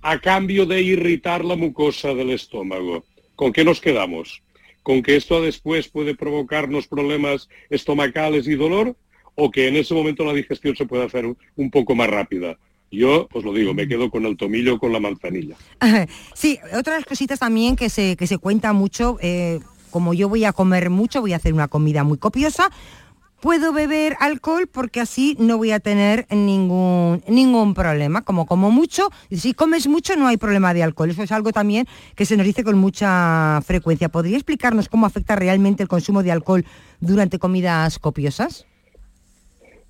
a 0.00 0.18
cambio 0.20 0.66
de 0.66 0.82
irritar 0.82 1.44
la 1.44 1.56
mucosa 1.56 2.14
del 2.14 2.30
estómago. 2.30 3.04
¿Con 3.36 3.52
qué 3.52 3.64
nos 3.64 3.80
quedamos? 3.80 4.42
¿Con 4.82 5.02
que 5.02 5.16
esto 5.16 5.40
después 5.42 5.88
puede 5.88 6.14
provocarnos 6.14 6.86
problemas 6.86 7.48
estomacales 7.70 8.46
y 8.46 8.54
dolor? 8.54 8.96
¿O 9.34 9.50
que 9.50 9.68
en 9.68 9.76
ese 9.76 9.94
momento 9.94 10.24
la 10.24 10.34
digestión 10.34 10.76
se 10.76 10.86
puede 10.86 11.04
hacer 11.04 11.24
un 11.56 11.70
poco 11.70 11.94
más 11.94 12.10
rápida? 12.10 12.58
Yo, 12.92 13.26
os 13.32 13.42
lo 13.42 13.54
digo, 13.54 13.72
me 13.72 13.88
quedo 13.88 14.10
con 14.10 14.26
el 14.26 14.36
tomillo, 14.36 14.78
con 14.78 14.92
la 14.92 15.00
manzanilla. 15.00 15.56
Sí, 16.34 16.58
otras 16.76 17.04
cositas 17.06 17.38
también 17.38 17.74
que 17.74 17.88
se, 17.88 18.16
que 18.16 18.26
se 18.26 18.38
cuenta 18.38 18.72
mucho, 18.74 19.18
eh, 19.22 19.60
como 19.90 20.12
yo 20.12 20.28
voy 20.28 20.44
a 20.44 20.52
comer 20.52 20.90
mucho, 20.90 21.22
voy 21.22 21.32
a 21.32 21.36
hacer 21.36 21.54
una 21.54 21.68
comida 21.68 22.04
muy 22.04 22.18
copiosa, 22.18 22.70
puedo 23.42 23.72
beber 23.72 24.16
alcohol 24.20 24.68
porque 24.68 25.00
así 25.00 25.36
no 25.38 25.58
voy 25.58 25.72
a 25.72 25.80
tener 25.80 26.26
ningún, 26.30 27.22
ningún 27.26 27.74
problema. 27.74 28.22
Como 28.22 28.46
como 28.46 28.70
mucho, 28.70 29.10
y 29.28 29.36
si 29.38 29.52
comes 29.52 29.88
mucho 29.88 30.16
no 30.16 30.28
hay 30.28 30.36
problema 30.36 30.72
de 30.72 30.84
alcohol. 30.84 31.10
Eso 31.10 31.24
es 31.24 31.32
algo 31.32 31.52
también 31.52 31.86
que 32.14 32.24
se 32.24 32.36
nos 32.36 32.46
dice 32.46 32.62
con 32.62 32.78
mucha 32.78 33.60
frecuencia. 33.66 34.08
¿Podría 34.08 34.36
explicarnos 34.36 34.88
cómo 34.88 35.04
afecta 35.06 35.34
realmente 35.34 35.82
el 35.82 35.88
consumo 35.88 36.22
de 36.22 36.30
alcohol 36.30 36.64
durante 37.00 37.40
comidas 37.40 37.98
copiosas? 37.98 38.64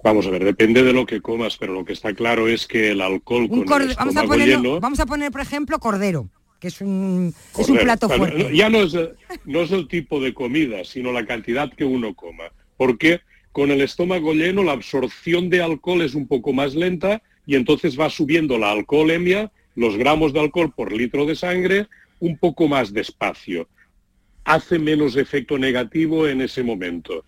Vamos 0.02 0.26
a 0.26 0.30
ver, 0.30 0.44
depende 0.44 0.82
de 0.82 0.92
lo 0.92 1.06
que 1.06 1.20
comas, 1.20 1.56
pero 1.58 1.74
lo 1.74 1.84
que 1.84 1.92
está 1.92 2.12
claro 2.14 2.48
es 2.48 2.66
que 2.66 2.90
el 2.90 3.02
alcohol 3.02 3.48
con 3.48 3.82
el 3.82 3.94
vamos, 3.94 4.16
a 4.16 4.36
lleno, 4.36 4.80
vamos 4.80 4.98
a 4.98 5.06
poner, 5.06 5.30
por 5.30 5.42
ejemplo, 5.42 5.78
cordero 5.78 6.28
que 6.58 6.68
es 6.68 6.80
un, 6.80 7.34
es 7.58 7.68
un 7.68 7.76
plato 7.78 8.08
fuerte. 8.08 8.56
Ya 8.56 8.70
no 8.70 8.82
es, 8.82 8.96
no 9.44 9.60
es 9.62 9.72
el 9.72 9.88
tipo 9.88 10.20
de 10.20 10.32
comida, 10.32 10.84
sino 10.84 11.10
la 11.10 11.26
cantidad 11.26 11.72
que 11.72 11.84
uno 11.84 12.14
coma. 12.14 12.44
Porque 12.76 13.20
con 13.52 13.70
el 13.70 13.82
estómago 13.82 14.32
lleno 14.32 14.62
la 14.62 14.72
absorción 14.72 15.50
de 15.50 15.62
alcohol 15.62 16.02
es 16.02 16.14
un 16.14 16.26
poco 16.26 16.52
más 16.52 16.74
lenta 16.74 17.22
y 17.46 17.56
entonces 17.56 17.98
va 17.98 18.08
subiendo 18.08 18.58
la 18.58 18.72
alcoholemia, 18.72 19.52
los 19.74 19.96
gramos 19.96 20.32
de 20.32 20.40
alcohol 20.40 20.72
por 20.74 20.92
litro 20.92 21.26
de 21.26 21.36
sangre, 21.36 21.86
un 22.18 22.38
poco 22.38 22.66
más 22.66 22.92
despacio. 22.92 23.68
Hace 24.44 24.78
menos 24.78 25.16
efecto 25.16 25.58
negativo 25.58 26.26
en 26.26 26.40
ese 26.40 26.62
momento. 26.62 27.24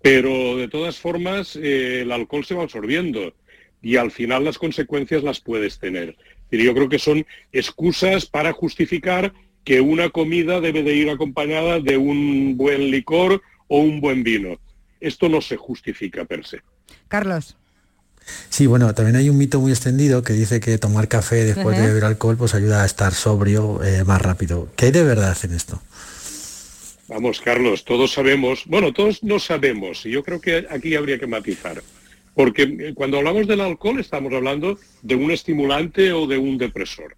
Pero 0.00 0.56
de 0.56 0.68
todas 0.68 0.98
formas, 0.98 1.56
eh, 1.56 2.02
el 2.02 2.12
alcohol 2.12 2.44
se 2.44 2.54
va 2.54 2.62
absorbiendo 2.62 3.34
y 3.82 3.96
al 3.96 4.10
final 4.10 4.44
las 4.44 4.58
consecuencias 4.58 5.22
las 5.22 5.40
puedes 5.40 5.78
tener. 5.78 6.16
Yo 6.50 6.72
creo 6.74 6.88
que 6.88 6.98
son 6.98 7.26
excusas 7.52 8.26
para 8.26 8.52
justificar 8.52 9.32
que 9.64 9.80
una 9.80 10.10
comida 10.10 10.60
debe 10.60 10.82
de 10.82 10.94
ir 10.94 11.10
acompañada 11.10 11.80
de 11.80 11.96
un 11.96 12.56
buen 12.56 12.90
licor 12.90 13.42
o 13.66 13.80
un 13.80 14.00
buen 14.00 14.22
vino. 14.22 14.58
Esto 15.04 15.28
no 15.28 15.40
se 15.40 15.56
justifica 15.56 16.24
per 16.24 16.46
se. 16.46 16.60
Carlos. 17.08 17.56
Sí, 18.48 18.66
bueno, 18.66 18.94
también 18.94 19.16
hay 19.16 19.28
un 19.28 19.36
mito 19.36 19.60
muy 19.60 19.70
extendido 19.70 20.22
que 20.22 20.32
dice 20.32 20.58
que 20.60 20.78
tomar 20.78 21.08
café 21.08 21.44
después 21.44 21.76
de 21.76 21.86
beber 21.86 22.04
alcohol 22.04 22.36
pues 22.38 22.54
ayuda 22.54 22.82
a 22.82 22.86
estar 22.86 23.12
sobrio 23.12 23.84
eh, 23.84 24.02
más 24.04 24.22
rápido. 24.22 24.68
¿Qué 24.76 24.86
hay 24.86 24.92
de 24.92 25.02
verdad 25.04 25.36
en 25.42 25.52
esto? 25.52 25.82
Vamos, 27.08 27.40
Carlos, 27.42 27.84
todos 27.84 28.12
sabemos, 28.12 28.64
bueno, 28.66 28.94
todos 28.94 29.22
no 29.22 29.38
sabemos, 29.38 30.06
y 30.06 30.10
yo 30.10 30.24
creo 30.24 30.40
que 30.40 30.66
aquí 30.70 30.94
habría 30.94 31.18
que 31.18 31.26
matizar. 31.26 31.82
Porque 32.34 32.62
eh, 32.62 32.92
cuando 32.94 33.18
hablamos 33.18 33.46
del 33.46 33.60
alcohol 33.60 34.00
estamos 34.00 34.32
hablando 34.32 34.78
de 35.02 35.14
un 35.14 35.30
estimulante 35.30 36.12
o 36.12 36.26
de 36.26 36.38
un 36.38 36.56
depresor. 36.56 37.16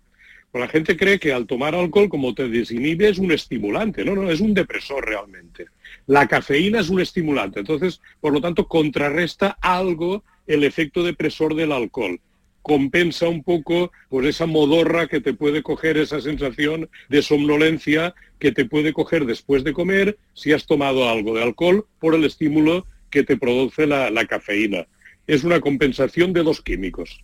Pues 0.50 0.60
la 0.60 0.68
gente 0.68 0.96
cree 0.96 1.18
que 1.18 1.32
al 1.32 1.46
tomar 1.46 1.74
alcohol, 1.74 2.08
como 2.08 2.34
te 2.34 2.48
desinhibe, 2.48 3.08
es 3.08 3.18
un 3.18 3.30
estimulante. 3.30 4.04
No, 4.04 4.14
no, 4.14 4.30
es 4.30 4.40
un 4.40 4.54
depresor 4.54 5.04
realmente. 5.04 5.66
La 6.06 6.28
cafeína 6.28 6.80
es 6.80 6.88
un 6.88 7.00
estimulante. 7.00 7.60
Entonces, 7.60 8.00
por 8.20 8.32
lo 8.32 8.40
tanto, 8.40 8.68
contrarresta 8.68 9.58
algo 9.60 10.22
el 10.46 10.64
efecto 10.64 11.02
depresor 11.02 11.54
del 11.54 11.72
alcohol. 11.72 12.20
Compensa 12.62 13.28
un 13.28 13.42
poco 13.42 13.92
pues, 14.08 14.26
esa 14.26 14.46
modorra 14.46 15.06
que 15.06 15.20
te 15.20 15.34
puede 15.34 15.62
coger, 15.62 15.96
esa 15.96 16.20
sensación 16.20 16.88
de 17.08 17.22
somnolencia 17.22 18.14
que 18.38 18.52
te 18.52 18.64
puede 18.64 18.92
coger 18.92 19.24
después 19.24 19.64
de 19.64 19.72
comer 19.72 20.18
si 20.34 20.52
has 20.52 20.66
tomado 20.66 21.08
algo 21.08 21.34
de 21.34 21.42
alcohol 21.42 21.86
por 22.00 22.14
el 22.14 22.24
estímulo 22.24 22.86
que 23.10 23.22
te 23.22 23.36
produce 23.36 23.86
la 23.86 24.26
cafeína 24.26 24.86
es 25.26 25.44
una 25.44 25.60
compensación 25.60 26.32
de 26.32 26.42
dos 26.42 26.60
químicos. 26.62 27.20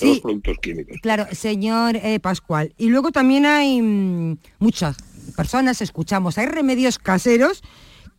de 0.00 0.06
dos 0.06 0.20
productos 0.20 0.58
químicos. 0.58 0.98
Claro, 1.02 1.26
señor 1.32 1.96
eh, 1.96 2.18
Pascual. 2.20 2.72
Y 2.78 2.88
luego 2.88 3.12
también 3.12 3.46
hay 3.46 3.80
mm, 3.82 4.38
muchas 4.58 4.96
personas, 5.36 5.82
escuchamos, 5.82 6.38
hay 6.38 6.46
remedios 6.46 6.98
caseros 6.98 7.62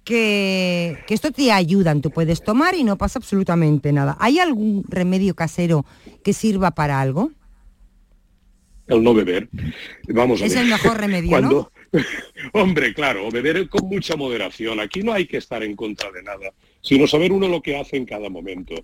que, 0.03 0.97
que, 1.07 1.13
esto 1.13 1.31
te 1.31 1.51
ayudan, 1.51 2.01
tú 2.01 2.11
puedes 2.11 2.43
tomar 2.43 2.75
y 2.75 2.83
no 2.83 2.97
pasa 2.97 3.19
absolutamente 3.19 3.91
nada. 3.93 4.17
¿Hay 4.19 4.39
algún 4.39 4.83
remedio 4.87 5.35
casero 5.35 5.85
que 6.23 6.33
sirva 6.33 6.71
para 6.71 6.99
algo? 6.99 7.31
El 8.87 9.03
no 9.03 9.13
beber. 9.13 9.47
Vamos 10.09 10.41
a 10.41 10.45
es 10.45 10.55
el 10.55 10.67
mejor 10.67 10.97
remedio, 10.97 11.39
¿no? 11.41 11.71
Hombre, 12.53 12.93
claro, 12.93 13.29
beber 13.31 13.69
con 13.69 13.87
mucha 13.87 14.15
moderación. 14.15 14.79
Aquí 14.79 15.03
no 15.03 15.13
hay 15.13 15.27
que 15.27 15.37
estar 15.37 15.63
en 15.63 15.75
contra 15.75 16.11
de 16.11 16.23
nada 16.23 16.51
sino 16.81 17.07
saber 17.07 17.31
uno 17.31 17.47
lo 17.47 17.61
que 17.61 17.77
hace 17.77 17.97
en 17.97 18.05
cada 18.05 18.29
momento. 18.29 18.75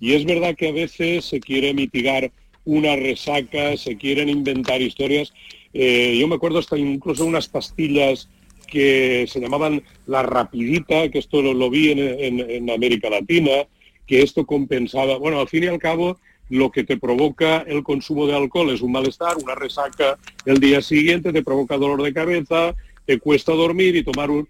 Y 0.00 0.14
es 0.14 0.24
verdad 0.24 0.56
que 0.56 0.68
a 0.68 0.72
veces 0.72 1.24
se 1.26 1.40
quiere 1.40 1.72
mitigar 1.72 2.32
una 2.64 2.96
resaca, 2.96 3.76
se 3.76 3.96
quieren 3.96 4.28
inventar 4.28 4.80
historias. 4.80 5.32
Eh, 5.72 6.16
yo 6.18 6.26
me 6.26 6.36
acuerdo 6.36 6.58
hasta 6.58 6.78
incluso 6.78 7.24
unas 7.24 7.48
pastillas 7.48 8.28
que 8.64 9.26
se 9.28 9.40
llamaban 9.40 9.82
la 10.06 10.22
rapidita, 10.22 11.08
que 11.10 11.18
esto 11.18 11.42
lo, 11.42 11.70
vi 11.70 11.90
en, 11.90 12.70
América 12.70 13.10
Latina, 13.10 13.66
que 14.06 14.22
esto 14.22 14.44
compensaba, 14.44 15.16
bueno, 15.18 15.40
al 15.40 15.48
fin 15.48 15.64
y 15.64 15.66
al 15.68 15.78
cabo, 15.78 16.18
lo 16.50 16.70
que 16.70 16.84
te 16.84 16.96
provoca 16.96 17.64
el 17.66 17.82
consumo 17.82 18.26
de 18.26 18.36
alcohol 18.36 18.70
es 18.70 18.82
un 18.82 18.92
malestar, 18.92 19.36
una 19.42 19.54
resaca 19.54 20.18
el 20.44 20.58
día 20.60 20.82
siguiente, 20.82 21.32
te 21.32 21.42
provoca 21.42 21.78
dolor 21.78 22.02
de 22.02 22.12
cabeza, 22.12 22.74
te 23.06 23.18
cuesta 23.18 23.52
dormir 23.52 23.96
y 23.96 24.04
tomar 24.04 24.30
un, 24.30 24.46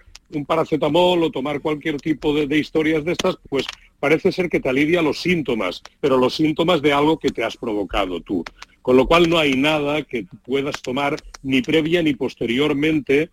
paracetamol 0.46 1.22
o 1.22 1.31
tomar 1.31 1.61
cualquier 1.61 2.00
tipo 2.00 2.35
de, 2.35 2.59
historias 2.59 3.05
de 3.05 3.12
estas, 3.12 3.38
pues 3.48 3.66
parece 4.00 4.33
ser 4.33 4.48
que 4.48 4.59
te 4.59 4.68
alivia 4.68 5.00
los 5.00 5.20
síntomas, 5.20 5.81
pero 6.00 6.16
los 6.16 6.35
síntomas 6.35 6.83
de 6.83 6.92
algo 6.92 7.18
que 7.18 7.31
te 7.31 7.44
has 7.44 7.57
provocado 7.57 8.20
tú. 8.20 8.44
Con 8.83 8.96
lo 8.96 9.07
cual 9.07 9.31
no 9.31 9.38
hay 9.38 9.55
nada 9.55 10.03
que 10.03 10.27
puedas 10.44 10.83
tomar 10.83 11.16
ni 11.44 11.62
previa 11.62 12.03
ni 12.03 12.14
posteriormente 12.14 13.31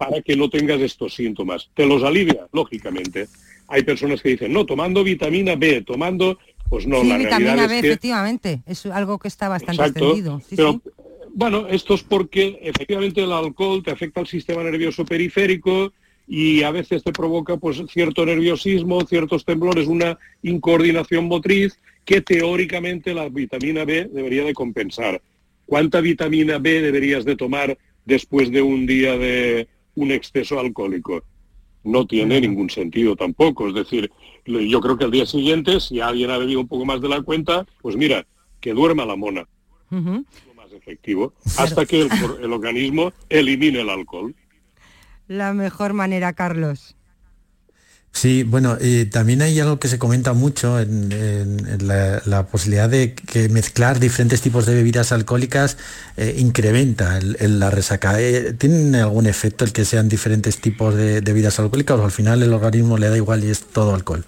para 0.00 0.22
que 0.22 0.34
no 0.34 0.48
tengas 0.48 0.80
estos 0.80 1.12
síntomas. 1.12 1.68
Te 1.74 1.84
los 1.84 2.02
alivia, 2.02 2.48
lógicamente. 2.54 3.28
Hay 3.68 3.82
personas 3.82 4.22
que 4.22 4.30
dicen, 4.30 4.50
no, 4.50 4.64
tomando 4.64 5.04
vitamina 5.04 5.56
B, 5.56 5.82
tomando, 5.82 6.38
pues 6.70 6.86
no, 6.86 7.04
la 7.04 7.18
vitamina 7.18 7.54
realidad 7.54 7.68
B, 7.68 7.74
es 7.76 7.82
que... 7.82 7.88
efectivamente, 7.88 8.62
es 8.64 8.86
algo 8.86 9.18
que 9.18 9.28
está 9.28 9.50
bastante 9.50 9.82
extendido. 9.82 10.40
pero, 10.56 10.80
bueno, 11.34 11.66
esto 11.68 11.92
es 11.92 12.02
porque 12.02 12.58
efectivamente 12.62 13.22
el 13.22 13.30
alcohol 13.30 13.82
te 13.82 13.90
afecta 13.90 14.20
al 14.20 14.26
sistema 14.26 14.62
nervioso 14.62 15.04
periférico, 15.04 15.92
y 16.26 16.62
a 16.62 16.70
veces 16.70 17.04
te 17.04 17.12
provoca 17.12 17.58
pues 17.58 17.82
cierto 17.92 18.24
nerviosismo, 18.24 19.04
ciertos 19.04 19.44
temblores, 19.44 19.86
una 19.86 20.18
incoordinación 20.42 21.26
motriz 21.26 21.78
que 22.06 22.22
teóricamente 22.22 23.12
la 23.12 23.28
vitamina 23.28 23.84
B 23.84 24.08
debería 24.10 24.44
de 24.44 24.54
compensar. 24.54 25.20
¿Cuánta 25.66 26.00
vitamina 26.00 26.58
B 26.58 26.80
deberías 26.80 27.26
de 27.26 27.36
tomar 27.36 27.76
después 28.06 28.50
de 28.50 28.62
un 28.62 28.86
día 28.86 29.18
de 29.18 29.68
un 30.02 30.12
exceso 30.12 30.58
alcohólico? 30.58 31.22
No 31.82 32.06
tiene 32.06 32.40
ningún 32.40 32.68
sentido 32.68 33.16
tampoco. 33.16 33.68
Es 33.68 33.74
decir, 33.74 34.10
yo 34.44 34.80
creo 34.80 34.98
que 34.98 35.04
al 35.04 35.10
día 35.10 35.26
siguiente, 35.26 35.80
si 35.80 36.00
alguien 36.00 36.30
ha 36.30 36.38
bebido 36.38 36.60
un 36.60 36.68
poco 36.68 36.84
más 36.84 37.00
de 37.00 37.08
la 37.08 37.22
cuenta, 37.22 37.66
pues 37.80 37.96
mira, 37.96 38.26
que 38.60 38.74
duerma 38.74 39.06
la 39.06 39.16
mona. 39.16 39.46
lo 39.90 40.54
más 40.54 40.72
efectivo, 40.72 41.32
hasta 41.56 41.86
que 41.86 42.02
el 42.42 42.52
organismo 42.52 43.12
elimine 43.28 43.80
el 43.80 43.90
alcohol 43.90 44.34
la 45.30 45.54
mejor 45.54 45.92
manera, 45.92 46.32
Carlos. 46.32 46.96
Sí, 48.12 48.42
bueno, 48.42 48.76
y 48.80 49.06
también 49.06 49.40
hay 49.40 49.58
algo 49.60 49.78
que 49.78 49.88
se 49.88 49.98
comenta 49.98 50.32
mucho 50.32 50.78
en, 50.80 51.08
la, 51.80 52.46
posibilidad 52.46 52.88
de 52.88 53.14
que 53.14 53.48
mezclar 53.48 54.00
diferentes 54.00 54.42
tipos 54.42 54.66
de 54.66 54.74
bebidas 54.74 55.12
alcohólicas 55.12 55.78
eh, 56.16 56.34
incrementa 56.38 57.18
la 57.20 57.70
resaca. 57.70 58.20
Eh, 58.20 58.52
¿Tiene 58.52 59.00
algún 59.00 59.26
efecto 59.26 59.64
el 59.64 59.72
que 59.72 59.84
sean 59.84 60.08
diferentes 60.08 60.60
tipos 60.60 60.96
de 60.96 61.20
bebidas 61.20 61.58
alcohólicas 61.60 61.98
o 61.98 62.04
al 62.04 62.10
final 62.10 62.42
el 62.42 62.52
organismo 62.52 62.98
le 62.98 63.08
da 63.08 63.16
igual 63.16 63.44
y 63.44 63.50
es 63.50 63.60
todo 63.60 63.94
alcohol? 63.94 64.24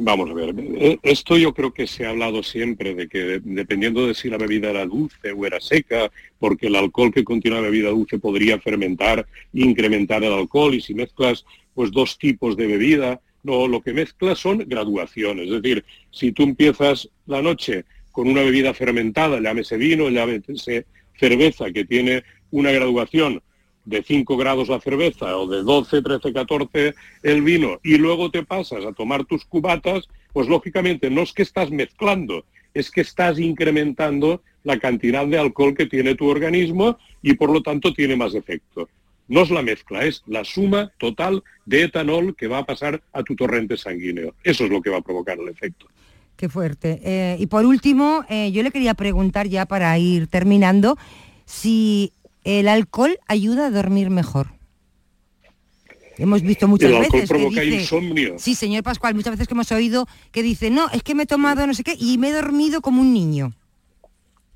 Vamos 0.00 0.30
a 0.30 0.32
ver, 0.32 0.54
eh, 0.56 0.96
esto 1.02 1.36
yo 1.36 1.52
creo 1.52 1.74
que 1.74 1.88
se 1.88 2.06
ha 2.06 2.10
hablado 2.10 2.44
siempre 2.44 2.94
de 2.94 3.08
que 3.08 3.40
dependiendo 3.42 4.06
de 4.06 4.14
si 4.14 4.30
la 4.30 4.38
bebida 4.38 4.70
era 4.70 4.86
dulce 4.86 5.32
o 5.32 5.44
era 5.44 5.60
seca, 5.60 6.08
porque 6.38 6.68
el 6.68 6.76
alcohol 6.76 7.12
que 7.12 7.24
contiene 7.24 7.56
la 7.56 7.64
bebida 7.64 7.90
dulce 7.90 8.20
podría 8.20 8.60
fermentar 8.60 9.26
incrementar 9.52 10.22
el 10.22 10.32
alcohol 10.32 10.72
y 10.76 10.80
si 10.80 10.94
mezclas 10.94 11.44
pues 11.74 11.90
dos 11.90 12.16
tipos 12.16 12.56
de 12.56 12.68
bebida, 12.68 13.20
no, 13.42 13.66
lo 13.66 13.80
que 13.80 13.92
mezclas 13.92 14.38
son 14.38 14.58
graduaciones, 14.68 15.50
es 15.50 15.62
decir, 15.62 15.84
si 16.12 16.30
tú 16.30 16.44
empiezas 16.44 17.08
la 17.26 17.42
noche 17.42 17.84
con 18.12 18.28
una 18.28 18.42
bebida 18.42 18.74
fermentada, 18.74 19.40
llámese 19.40 19.76
vino, 19.76 20.08
llámese 20.10 20.86
cerveza 21.18 21.72
que 21.72 21.84
tiene 21.84 22.22
una 22.52 22.70
graduación 22.70 23.42
de 23.88 24.02
5 24.02 24.36
grados 24.36 24.68
la 24.68 24.80
cerveza 24.80 25.36
o 25.38 25.46
de 25.46 25.62
12, 25.62 26.02
13, 26.02 26.32
14 26.32 26.94
el 27.22 27.42
vino 27.42 27.80
y 27.82 27.96
luego 27.96 28.30
te 28.30 28.44
pasas 28.44 28.84
a 28.84 28.92
tomar 28.92 29.24
tus 29.24 29.46
cubatas, 29.46 30.08
pues 30.32 30.46
lógicamente 30.46 31.10
no 31.10 31.22
es 31.22 31.32
que 31.32 31.42
estás 31.42 31.70
mezclando, 31.70 32.44
es 32.74 32.90
que 32.90 33.00
estás 33.00 33.38
incrementando 33.38 34.42
la 34.62 34.78
cantidad 34.78 35.26
de 35.26 35.38
alcohol 35.38 35.74
que 35.74 35.86
tiene 35.86 36.14
tu 36.14 36.28
organismo 36.28 36.98
y 37.22 37.34
por 37.34 37.50
lo 37.50 37.62
tanto 37.62 37.94
tiene 37.94 38.14
más 38.14 38.34
efecto. 38.34 38.88
No 39.26 39.42
es 39.42 39.50
la 39.50 39.62
mezcla, 39.62 40.04
es 40.04 40.22
la 40.26 40.44
suma 40.44 40.92
total 40.98 41.42
de 41.64 41.84
etanol 41.84 42.36
que 42.36 42.46
va 42.46 42.58
a 42.58 42.66
pasar 42.66 43.02
a 43.12 43.22
tu 43.22 43.36
torrente 43.36 43.76
sanguíneo. 43.76 44.34
Eso 44.44 44.64
es 44.64 44.70
lo 44.70 44.82
que 44.82 44.90
va 44.90 44.98
a 44.98 45.02
provocar 45.02 45.38
el 45.38 45.48
efecto. 45.48 45.86
Qué 46.36 46.48
fuerte. 46.48 47.00
Eh, 47.02 47.36
y 47.38 47.46
por 47.46 47.64
último, 47.64 48.24
eh, 48.28 48.52
yo 48.52 48.62
le 48.62 48.70
quería 48.70 48.94
preguntar 48.94 49.48
ya 49.48 49.66
para 49.66 49.98
ir 49.98 50.28
terminando, 50.28 50.96
si 51.46 52.12
¿El 52.48 52.66
alcohol 52.66 53.18
ayuda 53.26 53.66
a 53.66 53.70
dormir 53.70 54.08
mejor? 54.08 54.46
Hemos 56.16 56.40
visto 56.40 56.66
muchas 56.66 56.88
el 56.88 56.96
alcohol 56.96 57.20
veces 57.20 57.28
provoca 57.28 57.56
que 57.56 57.66
dice, 57.66 57.80
insomnio. 57.82 58.38
Sí, 58.38 58.54
señor 58.54 58.82
Pascual, 58.82 59.14
muchas 59.14 59.32
veces 59.32 59.46
que 59.46 59.52
hemos 59.52 59.70
oído 59.70 60.06
que 60.32 60.42
dice, 60.42 60.70
no, 60.70 60.88
es 60.88 61.02
que 61.02 61.14
me 61.14 61.24
he 61.24 61.26
tomado 61.26 61.66
no 61.66 61.74
sé 61.74 61.84
qué 61.84 61.94
y 62.00 62.16
me 62.16 62.30
he 62.30 62.32
dormido 62.32 62.80
como 62.80 63.02
un 63.02 63.12
niño. 63.12 63.52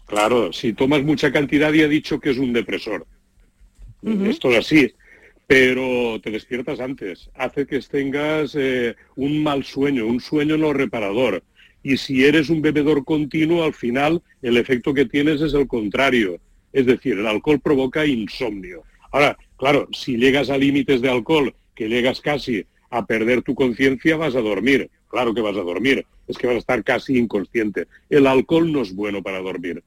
Claro, 0.06 0.54
si 0.54 0.72
tomas 0.72 1.02
mucha 1.02 1.30
cantidad 1.30 1.70
y 1.70 1.82
ha 1.82 1.86
dicho 1.86 2.18
que 2.18 2.30
es 2.30 2.38
un 2.38 2.54
depresor. 2.54 3.06
Esto 4.02 4.50
es 4.52 4.58
así. 4.60 4.94
Pero 5.46 6.18
te 6.22 6.30
despiertas 6.30 6.80
antes, 6.80 7.28
hace 7.34 7.66
que 7.66 7.78
tengas 7.80 8.54
eh, 8.54 8.96
un 9.16 9.42
mal 9.42 9.64
sueño, 9.64 10.06
un 10.06 10.18
sueño 10.18 10.56
no 10.56 10.72
reparador. 10.72 11.44
Y 11.82 11.98
si 11.98 12.24
eres 12.24 12.48
un 12.48 12.62
bebedor 12.62 13.04
continuo, 13.04 13.64
al 13.64 13.74
final 13.74 14.22
el 14.40 14.56
efecto 14.56 14.94
que 14.94 15.04
tienes 15.04 15.42
es 15.42 15.52
el 15.52 15.66
contrario. 15.66 16.40
Es 16.72 16.86
decir, 16.86 17.18
el 17.18 17.26
alcohol 17.26 17.60
provoca 17.60 18.06
insomnio. 18.06 18.82
Ahora, 19.10 19.36
claro, 19.56 19.88
si 19.92 20.16
llegas 20.16 20.50
a 20.50 20.58
límites 20.58 21.00
de 21.00 21.10
alcohol, 21.10 21.54
que 21.74 21.88
llegas 21.88 22.20
casi 22.20 22.66
a 22.90 23.06
perder 23.06 23.42
tu 23.42 23.54
conciencia, 23.54 24.16
vas 24.16 24.34
a 24.34 24.40
dormir. 24.40 24.90
Claro 25.08 25.34
que 25.34 25.40
vas 25.40 25.56
a 25.56 25.62
dormir, 25.62 26.06
es 26.26 26.38
que 26.38 26.46
vas 26.46 26.56
a 26.56 26.60
estar 26.60 26.82
casi 26.84 27.18
inconsciente. 27.18 27.86
El 28.08 28.26
alcohol 28.26 28.72
no 28.72 28.82
es 28.82 28.94
bueno 28.94 29.22
para 29.22 29.40
dormir. 29.40 29.82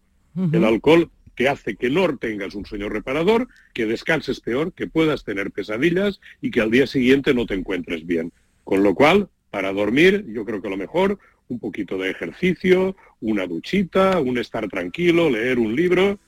El 0.51 0.65
alcohol 0.65 1.09
te 1.35 1.47
hace 1.47 1.75
que 1.75 1.89
no 1.89 2.17
tengas 2.17 2.55
un 2.55 2.65
sueño 2.65 2.89
reparador, 2.89 3.47
que 3.73 3.85
descanses 3.85 4.39
peor, 4.39 4.73
que 4.73 4.87
puedas 4.87 5.23
tener 5.23 5.51
pesadillas 5.51 6.19
y 6.41 6.51
que 6.51 6.61
al 6.61 6.71
día 6.71 6.87
siguiente 6.87 7.33
no 7.33 7.45
te 7.45 7.53
encuentres 7.53 8.05
bien. 8.05 8.31
Con 8.63 8.83
lo 8.83 8.95
cual, 8.95 9.29
para 9.49 9.71
dormir, 9.71 10.25
yo 10.27 10.45
creo 10.45 10.61
que 10.61 10.69
lo 10.69 10.77
mejor, 10.77 11.19
un 11.47 11.59
poquito 11.59 11.97
de 11.97 12.09
ejercicio, 12.09 12.95
una 13.21 13.45
duchita, 13.47 14.19
un 14.19 14.37
estar 14.37 14.67
tranquilo, 14.67 15.29
leer 15.29 15.59
un 15.59 15.75
libro, 15.75 16.19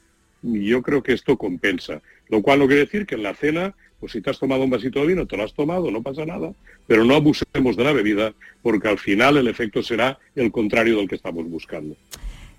yo 0.42 0.82
creo 0.82 1.04
que 1.04 1.14
esto 1.14 1.38
compensa. 1.38 2.02
Lo 2.30 2.42
cual 2.42 2.60
no 2.60 2.68
quiere 2.68 2.86
decir 2.86 3.06
que 3.06 3.16
en 3.16 3.24
la 3.24 3.36
cena, 3.36 3.74
pues 4.00 4.12
si 4.12 4.22
te 4.22 4.30
has 4.30 4.40
tomado 4.40 4.64
un 4.64 4.70
vasito 4.70 5.00
de 5.02 5.08
vino, 5.08 5.26
te 5.26 5.38
lo 5.38 5.44
has 5.44 5.54
tomado, 5.54 5.92
no 5.92 6.02
pasa 6.02 6.26
nada, 6.26 6.54
pero 6.86 7.04
no 7.04 7.16
abusemos 7.16 7.76
de 7.78 7.84
la 7.84 7.94
bebida, 7.94 8.34
porque 8.62 8.88
al 8.88 9.00
final 9.00 9.38
el 9.38 9.48
efecto 9.48 9.82
será 9.82 10.20
el 10.36 10.52
contrario 10.52 10.98
del 10.98 11.08
que 11.08 11.16
estamos 11.16 11.50
buscando. 11.50 11.96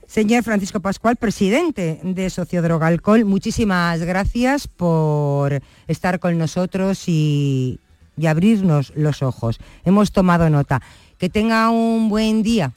Señor 0.06 0.42
Francisco 0.42 0.80
Pascual, 0.80 1.16
presidente 1.16 2.00
de 2.02 2.30
Sociodroga 2.30 2.86
Alcohol, 2.86 3.26
muchísimas 3.26 4.02
gracias 4.02 4.66
por 4.66 5.60
estar 5.86 6.18
con 6.18 6.38
nosotros 6.38 7.04
y, 7.08 7.78
y 8.16 8.26
abrirnos 8.26 8.92
los 8.96 9.22
ojos. 9.22 9.60
Hemos 9.84 10.12
tomado 10.12 10.48
nota. 10.50 10.82
Que 11.18 11.28
tenga 11.28 11.70
un 11.70 12.08
buen 12.08 12.42
día. 12.42 12.72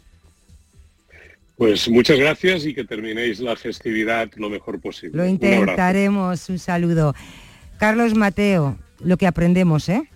Pues 1.62 1.88
muchas 1.90 2.18
gracias 2.18 2.66
y 2.66 2.74
que 2.74 2.84
terminéis 2.84 3.40
la 3.40 3.56
festividad 3.56 4.28
lo 4.36 4.50
mejor 4.50 4.82
posible. 4.82 5.16
Lo 5.16 5.28
intentaremos. 5.28 6.50
Un, 6.50 6.58
saludo. 6.58 7.14
Carlos 7.78 8.16
Mateo, 8.16 8.80
lo 9.00 9.16
que 9.18 9.28
aprendemos, 9.28 9.88
¿eh? 9.88 10.10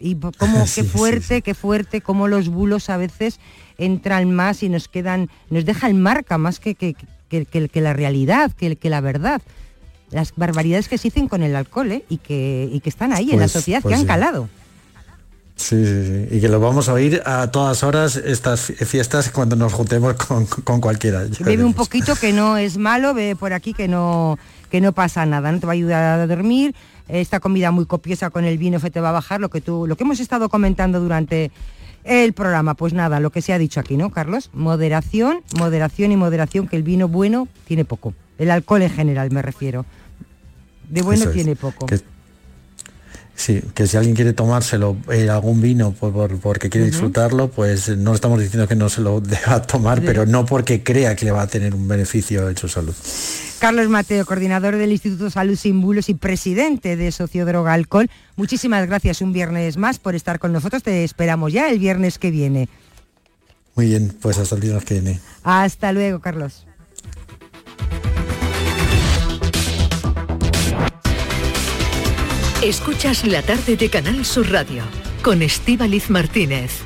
Y 0.00 0.14
cómo, 0.14 0.60
qué 0.62 0.66
Sí, 0.66 0.80
sí, 0.80 0.88
fuerte, 0.88 1.42
qué 1.42 1.52
fuerte, 1.52 2.00
cómo 2.00 2.28
los 2.28 2.48
bulos 2.48 2.88
a 2.88 2.96
veces 2.96 3.40
entran 3.76 4.32
más 4.32 4.62
y 4.62 4.70
nos 4.70 4.88
quedan, 4.88 5.28
nos 5.50 5.66
dejan 5.66 6.00
marca 6.00 6.38
más 6.38 6.60
que, 6.60 6.74
que, 6.74 6.94
que- 7.28 7.44
que- 7.44 7.68
que 7.68 7.80
la 7.82 7.92
realidad, 7.92 8.52
que, 8.52 8.76
que 8.76 8.88
la 8.88 9.02
verdad. 9.02 9.42
Las 10.12 10.32
barbaridades 10.34 10.88
que 10.88 10.96
se 10.96 11.08
dicen 11.08 11.28
con 11.28 11.42
el 11.42 11.56
alcohol, 11.56 11.92
¿eh? 11.92 12.04
Y 12.08 12.16
que, 12.16 12.70
y 12.72 12.80
que 12.80 12.88
están 12.88 13.12
ahí 13.12 13.32
en 13.32 13.36
la 13.38 13.42
Pues- 13.44 13.52
sociedad, 13.52 13.82
pues 13.82 13.90
que 13.92 13.96
han 13.96 14.00
sí. 14.00 14.06
calado. 14.06 14.48
Sí, 15.56 15.86
sí, 15.86 16.04
sí. 16.28 16.36
Y 16.36 16.40
que 16.40 16.48
lo 16.48 16.60
vamos 16.60 16.88
a 16.88 16.92
oír 16.92 17.22
a 17.24 17.50
todas 17.50 17.82
horas 17.82 18.16
estas 18.16 18.60
fi- 18.60 18.74
fiestas 18.74 19.30
cuando 19.30 19.56
nos 19.56 19.72
juntemos 19.72 20.12
con, 20.14 20.44
con 20.44 20.80
cualquiera. 20.82 21.24
Bebe 21.40 21.64
un 21.64 21.72
poquito 21.72 22.14
que 22.14 22.32
no 22.34 22.58
es 22.58 22.76
malo, 22.76 23.14
bebe 23.14 23.36
por 23.36 23.54
aquí 23.54 23.72
que 23.72 23.88
no, 23.88 24.38
que 24.70 24.82
no 24.82 24.92
pasa 24.92 25.24
nada, 25.24 25.50
no 25.50 25.58
te 25.58 25.66
va 25.66 25.72
a 25.72 25.74
ayudar 25.74 26.20
a 26.20 26.26
dormir. 26.26 26.74
Esta 27.08 27.40
comida 27.40 27.70
muy 27.70 27.86
copiosa 27.86 28.28
con 28.30 28.44
el 28.44 28.58
vino 28.58 28.80
que 28.80 28.90
te 28.90 29.00
va 29.00 29.08
a 29.08 29.12
bajar, 29.12 29.40
lo 29.40 29.48
que 29.48 29.60
tú, 29.62 29.86
lo 29.86 29.96
que 29.96 30.04
hemos 30.04 30.20
estado 30.20 30.48
comentando 30.50 31.00
durante 31.00 31.50
el 32.04 32.34
programa. 32.34 32.74
Pues 32.74 32.92
nada, 32.92 33.18
lo 33.20 33.30
que 33.30 33.40
se 33.40 33.52
ha 33.54 33.58
dicho 33.58 33.80
aquí, 33.80 33.96
¿no, 33.96 34.10
Carlos? 34.10 34.50
Moderación, 34.52 35.38
moderación 35.58 36.12
y 36.12 36.16
moderación, 36.16 36.68
que 36.68 36.76
el 36.76 36.82
vino 36.82 37.08
bueno 37.08 37.48
tiene 37.66 37.84
poco. 37.86 38.12
El 38.38 38.50
alcohol 38.50 38.82
en 38.82 38.90
general 38.90 39.30
me 39.30 39.40
refiero. 39.40 39.86
De 40.90 41.00
bueno 41.00 41.24
es. 41.24 41.32
tiene 41.32 41.56
poco. 41.56 41.86
Que- 41.86 42.00
sí, 43.36 43.62
que 43.74 43.86
si 43.86 43.96
alguien 43.96 44.16
quiere 44.16 44.32
tomárselo 44.32 44.96
eh, 45.12 45.28
algún 45.30 45.60
vino 45.60 45.92
por, 45.92 46.12
por- 46.12 46.38
porque 46.40 46.68
quiere 46.70 46.86
disfrutarlo, 46.88 47.48
pues 47.50 47.88
eh, 47.88 47.96
no 47.96 48.14
estamos 48.14 48.40
diciendo 48.40 48.66
que 48.66 48.74
no 48.74 48.88
se 48.88 49.00
lo 49.02 49.20
deba 49.22 49.62
tomar, 49.62 50.00
Sí. 50.00 50.04
pero 50.06 50.26
no 50.26 50.44
porque 50.46 50.82
crea 50.82 51.14
que 51.14 51.24
le 51.26 51.30
va 51.32 51.42
a 51.42 51.46
tener 51.46 51.74
un 51.74 51.86
beneficio 51.86 52.48
en 52.48 52.56
su 52.56 52.68
salud. 52.68 52.94
Carlos 53.58 53.88
Mateo, 53.88 54.26
coordinador 54.26 54.76
del 54.76 54.92
Instituto 54.92 55.30
Salud 55.30 55.56
Sin 55.56 55.80
Bulos 55.80 56.08
y 56.10 56.14
presidente 56.14 56.96
de 56.96 57.10
Sociodroga 57.12 57.72
Alcohol. 57.72 58.10
Muchísimas 58.36 58.86
gracias 58.86 59.22
un 59.22 59.32
viernes 59.32 59.76
más 59.78 59.98
por 59.98 60.14
estar 60.14 60.38
con 60.38 60.52
nosotros. 60.52 60.82
Te 60.82 61.04
esperamos 61.04 61.52
ya 61.54 61.70
el 61.70 61.78
viernes 61.78 62.18
que 62.18 62.30
viene. 62.30 62.68
Muy 63.74 63.86
bien, 63.86 64.14
pues 64.20 64.36
hasta 64.38 64.54
el 64.56 64.60
viernes 64.60 64.84
que 64.84 64.94
viene. 65.00 65.20
Hasta 65.42 65.92
luego, 65.92 66.20
Carlos. 66.20 66.66
Escuchas 72.62 73.24
la 73.26 73.42
tarde 73.42 73.76
de 73.76 73.90
Canal 73.90 74.24
Sur 74.24 74.50
Radio 74.50 74.82
con 75.22 75.42
Estíbaliz 75.42 76.08
Martínez. 76.08 76.80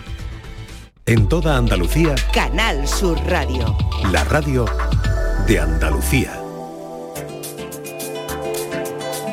En 1.06 1.28
toda 1.28 1.56
Andalucía, 1.56 2.16
Canal 2.34 2.88
Sur 2.88 3.18
Radio. 3.26 3.76
la 4.10 4.24
radio 4.24 4.66
de 5.46 5.60
Andalucía. 5.60 6.36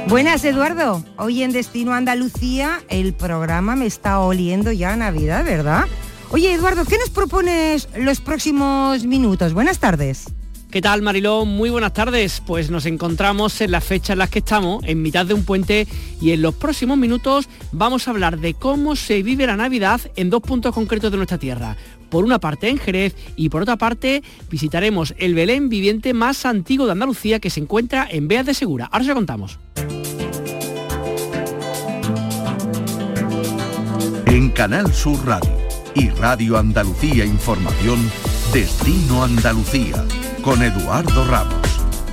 Buenas, 0.07 0.45
Eduardo. 0.45 1.03
Hoy 1.17 1.41
en 1.41 1.51
Destino 1.51 1.93
Andalucía 1.93 2.81
el 2.87 3.13
programa 3.13 3.75
me 3.75 3.87
está 3.87 4.19
oliendo 4.19 4.71
ya 4.71 4.93
a 4.93 4.95
Navidad, 4.95 5.43
¿verdad? 5.43 5.85
Oye, 6.29 6.53
Eduardo, 6.53 6.85
¿qué 6.85 6.97
nos 6.99 7.09
propones 7.09 7.89
los 7.97 8.21
próximos 8.21 9.05
minutos? 9.05 9.53
Buenas 9.53 9.79
tardes. 9.79 10.27
¿Qué 10.69 10.81
tal, 10.81 11.01
Mariló? 11.01 11.45
Muy 11.45 11.69
buenas 11.69 11.93
tardes. 11.93 12.41
Pues 12.45 12.69
nos 12.69 12.85
encontramos 12.85 13.61
en 13.61 13.71
la 13.71 13.79
fecha 13.79 14.13
en 14.13 14.19
la 14.19 14.27
que 14.27 14.39
estamos, 14.39 14.83
en 14.85 15.01
mitad 15.01 15.25
de 15.25 15.33
un 15.33 15.45
puente, 15.45 15.87
y 16.19 16.31
en 16.31 16.41
los 16.41 16.55
próximos 16.55 16.97
minutos 16.97 17.47
vamos 17.71 18.07
a 18.07 18.11
hablar 18.11 18.39
de 18.39 18.53
cómo 18.53 18.97
se 18.97 19.23
vive 19.23 19.47
la 19.47 19.55
Navidad 19.55 20.01
en 20.17 20.29
dos 20.29 20.41
puntos 20.41 20.75
concretos 20.75 21.09
de 21.09 21.17
nuestra 21.17 21.37
tierra. 21.37 21.77
Por 22.09 22.25
una 22.25 22.39
parte 22.39 22.67
en 22.67 22.79
Jerez 22.79 23.15
y 23.37 23.47
por 23.47 23.61
otra 23.61 23.77
parte 23.77 24.23
visitaremos 24.49 25.15
el 25.17 25.35
Belén 25.35 25.69
viviente 25.69 26.13
más 26.13 26.45
antiguo 26.45 26.85
de 26.85 26.91
Andalucía 26.91 27.39
que 27.39 27.49
se 27.49 27.61
encuentra 27.61 28.05
en 28.09 28.27
Beas 28.27 28.45
de 28.45 28.53
Segura. 28.53 28.89
Ahora 28.91 29.05
se 29.05 29.09
lo 29.09 29.15
contamos. 29.15 29.59
En 34.25 34.49
Canal 34.49 34.93
Sur 34.93 35.25
Radio 35.25 35.57
y 35.95 36.09
Radio 36.09 36.57
Andalucía 36.57 37.25
Información, 37.25 37.99
Destino 38.53 39.23
Andalucía, 39.23 40.05
con 40.47 40.63
Eduardo 40.63 41.25
Ramos. 41.25 41.57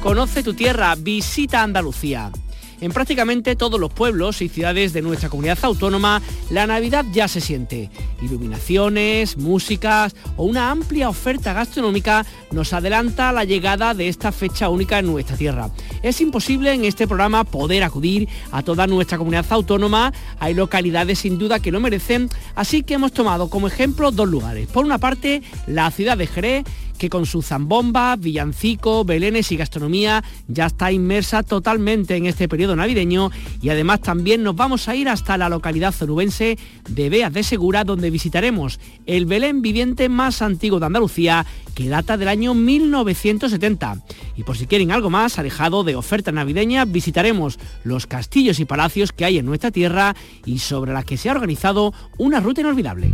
Conoce 0.03 0.43
tu 0.43 0.55
tierra, 0.55 0.93
visita 0.97 1.63
Andalucía. 1.63 2.33
En 2.81 2.91
prácticamente 2.91 3.55
todos 3.55 3.79
los 3.79 3.93
pueblos 3.93 4.43
y 4.43 4.49
ciudades 4.49 4.93
de 4.93 5.03
nuestra 5.03 5.29
comunidad 5.29 5.61
autónoma, 5.63 6.21
la 6.51 6.67
Navidad 6.67 7.05
ya 7.13 7.29
se 7.29 7.41
siente. 7.41 7.91
Iluminaciones, 8.21 9.37
músicas 9.37 10.17
o 10.37 10.47
una 10.47 10.73
amplia 10.73 11.09
oferta 11.09 11.53
gastronómica 11.53 12.27
nos 12.51 12.73
adelanta 12.73 13.33
la 13.33 13.45
llegada 13.45 13.95
de 13.95 14.09
esta 14.09 14.33
fecha 14.33 14.69
única 14.69 14.99
en 14.99 15.07
nuestra 15.07 15.37
tierra. 15.37 15.71
Es 16.03 16.21
imposible 16.21 16.73
en 16.73 16.85
este 16.85 17.07
programa 17.07 17.45
poder 17.45 17.85
acudir 17.85 18.29
a 18.51 18.65
toda 18.65 18.89
nuestra 18.89 19.17
comunidad 19.17 19.47
autónoma. 19.51 20.13
Hay 20.41 20.55
localidades 20.55 21.21
sin 21.21 21.39
duda 21.39 21.61
que 21.61 21.71
lo 21.71 21.79
merecen, 21.79 22.29
así 22.57 22.83
que 22.83 22.95
hemos 22.95 23.13
tomado 23.13 23.49
como 23.49 23.69
ejemplo 23.69 24.11
dos 24.11 24.29
lugares. 24.29 24.67
Por 24.67 24.85
una 24.85 24.99
parte, 24.99 25.43
la 25.69 25.89
ciudad 25.93 26.19
de 26.19 26.27
Jerez, 26.27 26.65
que 26.99 27.09
con 27.09 27.27
su 27.27 27.43
zambomba, 27.43 28.17
villancico, 28.17 29.05
belenes 29.05 29.53
y 29.53 29.57
gastronomía 29.57 30.25
ya 30.49 30.67
está 30.67 30.93
inmersa 30.93 31.43
totalmente 31.43 32.17
en 32.17 32.27
este 32.27 32.49
periodo 32.49 32.77
navideño 32.77 33.31
y 33.61 33.69
además 33.69 34.01
también 34.01 34.43
nos 34.43 34.57
vamos 34.57 34.89
a 34.89 34.95
ir 34.95 35.09
hasta 35.09 35.37
la 35.37 35.49
localidad 35.49 35.93
zorubense 35.93 36.59
de 36.89 37.09
Beas 37.11 37.33
de 37.33 37.43
Segura 37.43 37.85
donde 37.85 38.11
visitaremos 38.11 38.81
el 39.07 39.27
Belén 39.27 39.63
viviente 39.63 40.09
más 40.09 40.43
antiguo 40.43 40.81
de 40.81 40.87
Andalucía 40.87 41.47
que 41.75 41.89
data 41.89 42.17
del 42.17 42.29
año 42.29 42.55
1970. 42.55 43.99
Y 44.37 44.45
por 44.45 44.57
si 44.57 44.67
quieren 44.67 44.93
algo 44.93 45.11
más 45.11 45.39
alejado 45.39 45.85
de 45.85 45.97
oferta 45.97 46.33
navideña, 46.33 46.85
visitaremos 46.85 47.59
los 47.83 48.07
castillos 48.07 48.61
y 48.61 48.65
palacios 48.65 49.13
que 49.13 49.25
hay 49.25 49.39
en 49.39 49.47
nuestra 49.47 49.71
tierra 49.71 50.15
y 50.45 50.59
sobre 50.59 50.93
las 50.93 51.05
que 51.05 51.17
se 51.17 51.29
ha 51.29 51.33
organizado 51.33 51.93
una 52.17 52.41
ruta 52.41 52.61
inolvidable. 52.61 53.13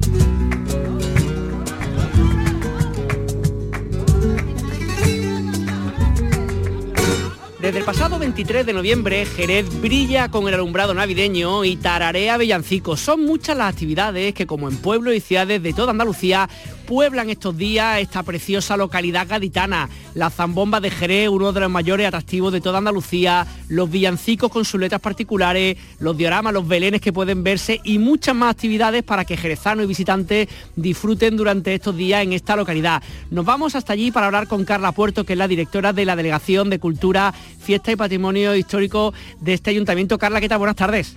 Desde 7.70 7.78
el 7.78 7.84
pasado 7.84 8.18
23 8.18 8.66
de 8.66 8.72
noviembre, 8.72 9.24
Jerez 9.24 9.80
brilla 9.80 10.28
con 10.28 10.48
el 10.48 10.54
alumbrado 10.54 10.92
navideño 10.92 11.64
y 11.64 11.76
tararea 11.76 12.36
villancicos. 12.36 12.98
Son 12.98 13.24
muchas 13.24 13.56
las 13.56 13.72
actividades 13.72 14.34
que, 14.34 14.44
como 14.44 14.68
en 14.68 14.76
pueblos 14.76 15.14
y 15.14 15.20
ciudades 15.20 15.62
de 15.62 15.72
toda 15.72 15.92
Andalucía, 15.92 16.48
pueblan 16.90 17.30
estos 17.30 17.56
días 17.56 18.00
esta 18.00 18.24
preciosa 18.24 18.76
localidad 18.76 19.28
gaditana. 19.28 19.88
La 20.14 20.28
zambomba 20.28 20.80
de 20.80 20.90
Jerez, 20.90 21.28
uno 21.28 21.52
de 21.52 21.60
los 21.60 21.70
mayores 21.70 22.08
atractivos 22.08 22.52
de 22.52 22.60
toda 22.60 22.78
Andalucía, 22.78 23.46
los 23.68 23.88
villancicos 23.88 24.50
con 24.50 24.64
sus 24.64 24.80
letras 24.80 25.00
particulares, 25.00 25.76
los 26.00 26.16
dioramas, 26.16 26.52
los 26.52 26.66
belenes 26.66 27.00
que 27.00 27.12
pueden 27.12 27.44
verse 27.44 27.80
y 27.84 28.00
muchas 28.00 28.34
más 28.34 28.50
actividades 28.50 29.04
para 29.04 29.24
que 29.24 29.36
jerezanos 29.36 29.84
y 29.84 29.86
visitantes 29.86 30.48
disfruten 30.74 31.36
durante 31.36 31.76
estos 31.76 31.96
días 31.96 32.24
en 32.24 32.32
esta 32.32 32.56
localidad. 32.56 33.04
Nos 33.30 33.44
vamos 33.44 33.76
hasta 33.76 33.92
allí 33.92 34.10
para 34.10 34.26
hablar 34.26 34.48
con 34.48 34.64
Carla 34.64 34.90
Puerto, 34.90 35.22
que 35.22 35.34
es 35.34 35.38
la 35.38 35.46
directora 35.46 35.92
de 35.92 36.04
la 36.04 36.16
Delegación 36.16 36.70
de 36.70 36.80
Cultura, 36.80 37.32
Fiesta 37.60 37.92
y 37.92 37.96
Patrimonio 37.96 38.56
Histórico 38.56 39.14
de 39.38 39.54
este 39.54 39.70
ayuntamiento. 39.70 40.18
Carla, 40.18 40.40
¿qué 40.40 40.48
tal? 40.48 40.58
Buenas 40.58 40.74
tardes. 40.74 41.16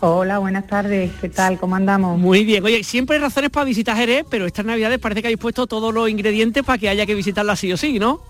Hola, 0.00 0.38
buenas 0.38 0.64
tardes. 0.68 1.10
¿Qué 1.20 1.28
tal? 1.28 1.58
¿Cómo 1.58 1.74
andamos? 1.74 2.16
Muy 2.18 2.44
bien. 2.44 2.64
Oye, 2.64 2.84
siempre 2.84 3.16
hay 3.16 3.22
razones 3.22 3.50
para 3.50 3.64
visitar 3.64 3.96
Jerez, 3.96 4.24
pero 4.30 4.46
estas 4.46 4.64
navidades 4.64 5.00
parece 5.00 5.22
que 5.22 5.26
habéis 5.26 5.40
puesto 5.40 5.66
todos 5.66 5.92
los 5.92 6.08
ingredientes 6.08 6.62
para 6.62 6.78
que 6.78 6.88
haya 6.88 7.04
que 7.04 7.16
visitarla 7.16 7.56
sí 7.56 7.72
o 7.72 7.76
sí, 7.76 7.98
¿no? 7.98 8.20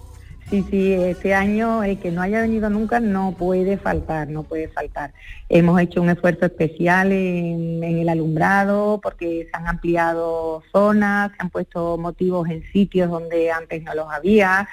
Sí, 0.48 0.64
sí, 0.70 0.94
este 0.94 1.35
año 1.35 1.85
el 1.85 1.98
que 1.98 2.11
no 2.11 2.22
haya 2.22 2.40
venido 2.40 2.70
nunca 2.70 3.00
no 3.00 3.33
puede 3.33 3.76
faltar, 3.76 4.28
no 4.28 4.44
puede 4.44 4.68
faltar. 4.68 5.12
Hemos 5.50 5.78
hecho 5.78 6.00
un 6.00 6.09
esfuerzo 6.09 6.46
especial 6.46 7.12
en, 7.12 7.85
en, 7.85 7.98
el 7.98 8.09
alumbrado 8.09 8.98
porque 9.02 9.46
se 9.50 9.50
han 9.52 9.66
ampliado 9.66 10.62
zonas, 10.72 11.33
se 11.33 11.37
han 11.40 11.50
puesto 11.50 11.98
motivos 11.98 12.48
en 12.48 12.62
sitios 12.72 13.11
donde 13.11 13.50
antes 13.50 13.83
no 13.83 13.94
los 13.94 14.07
había. 14.11 14.66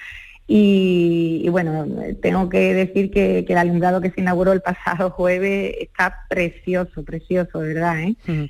Y, 0.47 1.47
bueno, 1.49 1.87
tengo 2.21 2.49
que 2.49 2.73
decir 2.73 3.09
que, 3.09 3.45
el 3.47 3.57
alumbrado 3.57 4.01
que 4.01 4.11
se 4.11 4.21
inauguró 4.21 4.51
el 4.53 4.61
pasado 4.61 5.09
jueves 5.09 5.75
está 5.79 6.25
precioso, 6.29 7.03
precioso, 7.03 7.59
¿verdad? 7.59 8.03
Eh? 8.03 8.49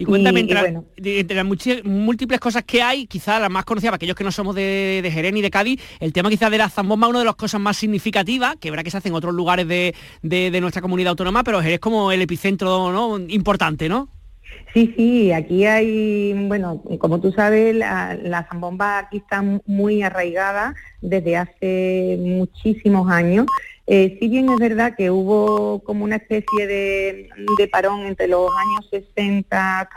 Y 0.00 0.04
cuéntame, 0.04 0.40
entre, 0.40 1.34
las 1.34 1.84
múltiples 1.84 2.38
cosas 2.38 2.62
que 2.62 2.82
hay, 2.82 3.06
quizás 3.06 3.40
la 3.40 3.48
más 3.48 3.64
conocida 3.64 3.90
para 3.90 3.96
aquellos 3.96 4.14
que 4.14 4.22
no 4.22 4.30
somos 4.30 4.54
de, 4.54 5.00
de 5.02 5.10
Jerez 5.10 5.32
ni 5.32 5.42
de 5.42 5.50
Cádiz, 5.50 5.80
el 5.98 6.12
tema 6.12 6.30
quizás 6.30 6.52
de 6.52 6.58
la 6.58 6.68
zambomba, 6.68 7.08
una 7.08 7.18
de 7.18 7.24
las 7.24 7.34
cosas 7.34 7.60
más 7.60 7.76
significativas, 7.76 8.56
que 8.60 8.70
verá 8.70 8.84
que 8.84 8.92
se 8.92 8.98
hace 8.98 9.08
en 9.08 9.14
otros 9.14 9.34
lugares 9.34 9.66
de, 9.66 9.94
de 10.22 10.60
nuestra 10.60 10.82
comunidad 10.82 11.10
autónoma, 11.10 11.42
pero 11.42 11.60
Jerez 11.60 11.80
como 11.80 12.12
el 12.12 12.22
epicentro 12.22 12.92
¿no? 12.92 13.18
importante, 13.28 13.88
¿no? 13.88 14.08
Sí, 14.74 14.92
sí, 14.96 15.32
aquí 15.32 15.64
hay, 15.64 16.34
bueno, 16.46 16.82
como 16.98 17.20
tú 17.20 17.32
sabes, 17.32 17.74
la, 17.74 18.46
zambomba 18.50 18.98
aquí 18.98 19.18
está 19.18 19.42
muy 19.66 20.02
arraigada 20.02 20.74
desde 21.00 21.36
hace 21.36 22.18
muchísimos 22.20 23.10
años. 23.10 23.46
Eh, 23.86 24.18
si 24.20 24.28
bien 24.28 24.50
es 24.50 24.58
verdad 24.58 24.94
que 24.94 25.10
hubo 25.10 25.78
como 25.82 26.04
una 26.04 26.16
especie 26.16 26.66
de, 26.66 27.30
de 27.56 27.68
parón 27.68 28.04
entre 28.04 28.28
los 28.28 28.50
años 28.50 28.86
60 28.90 29.86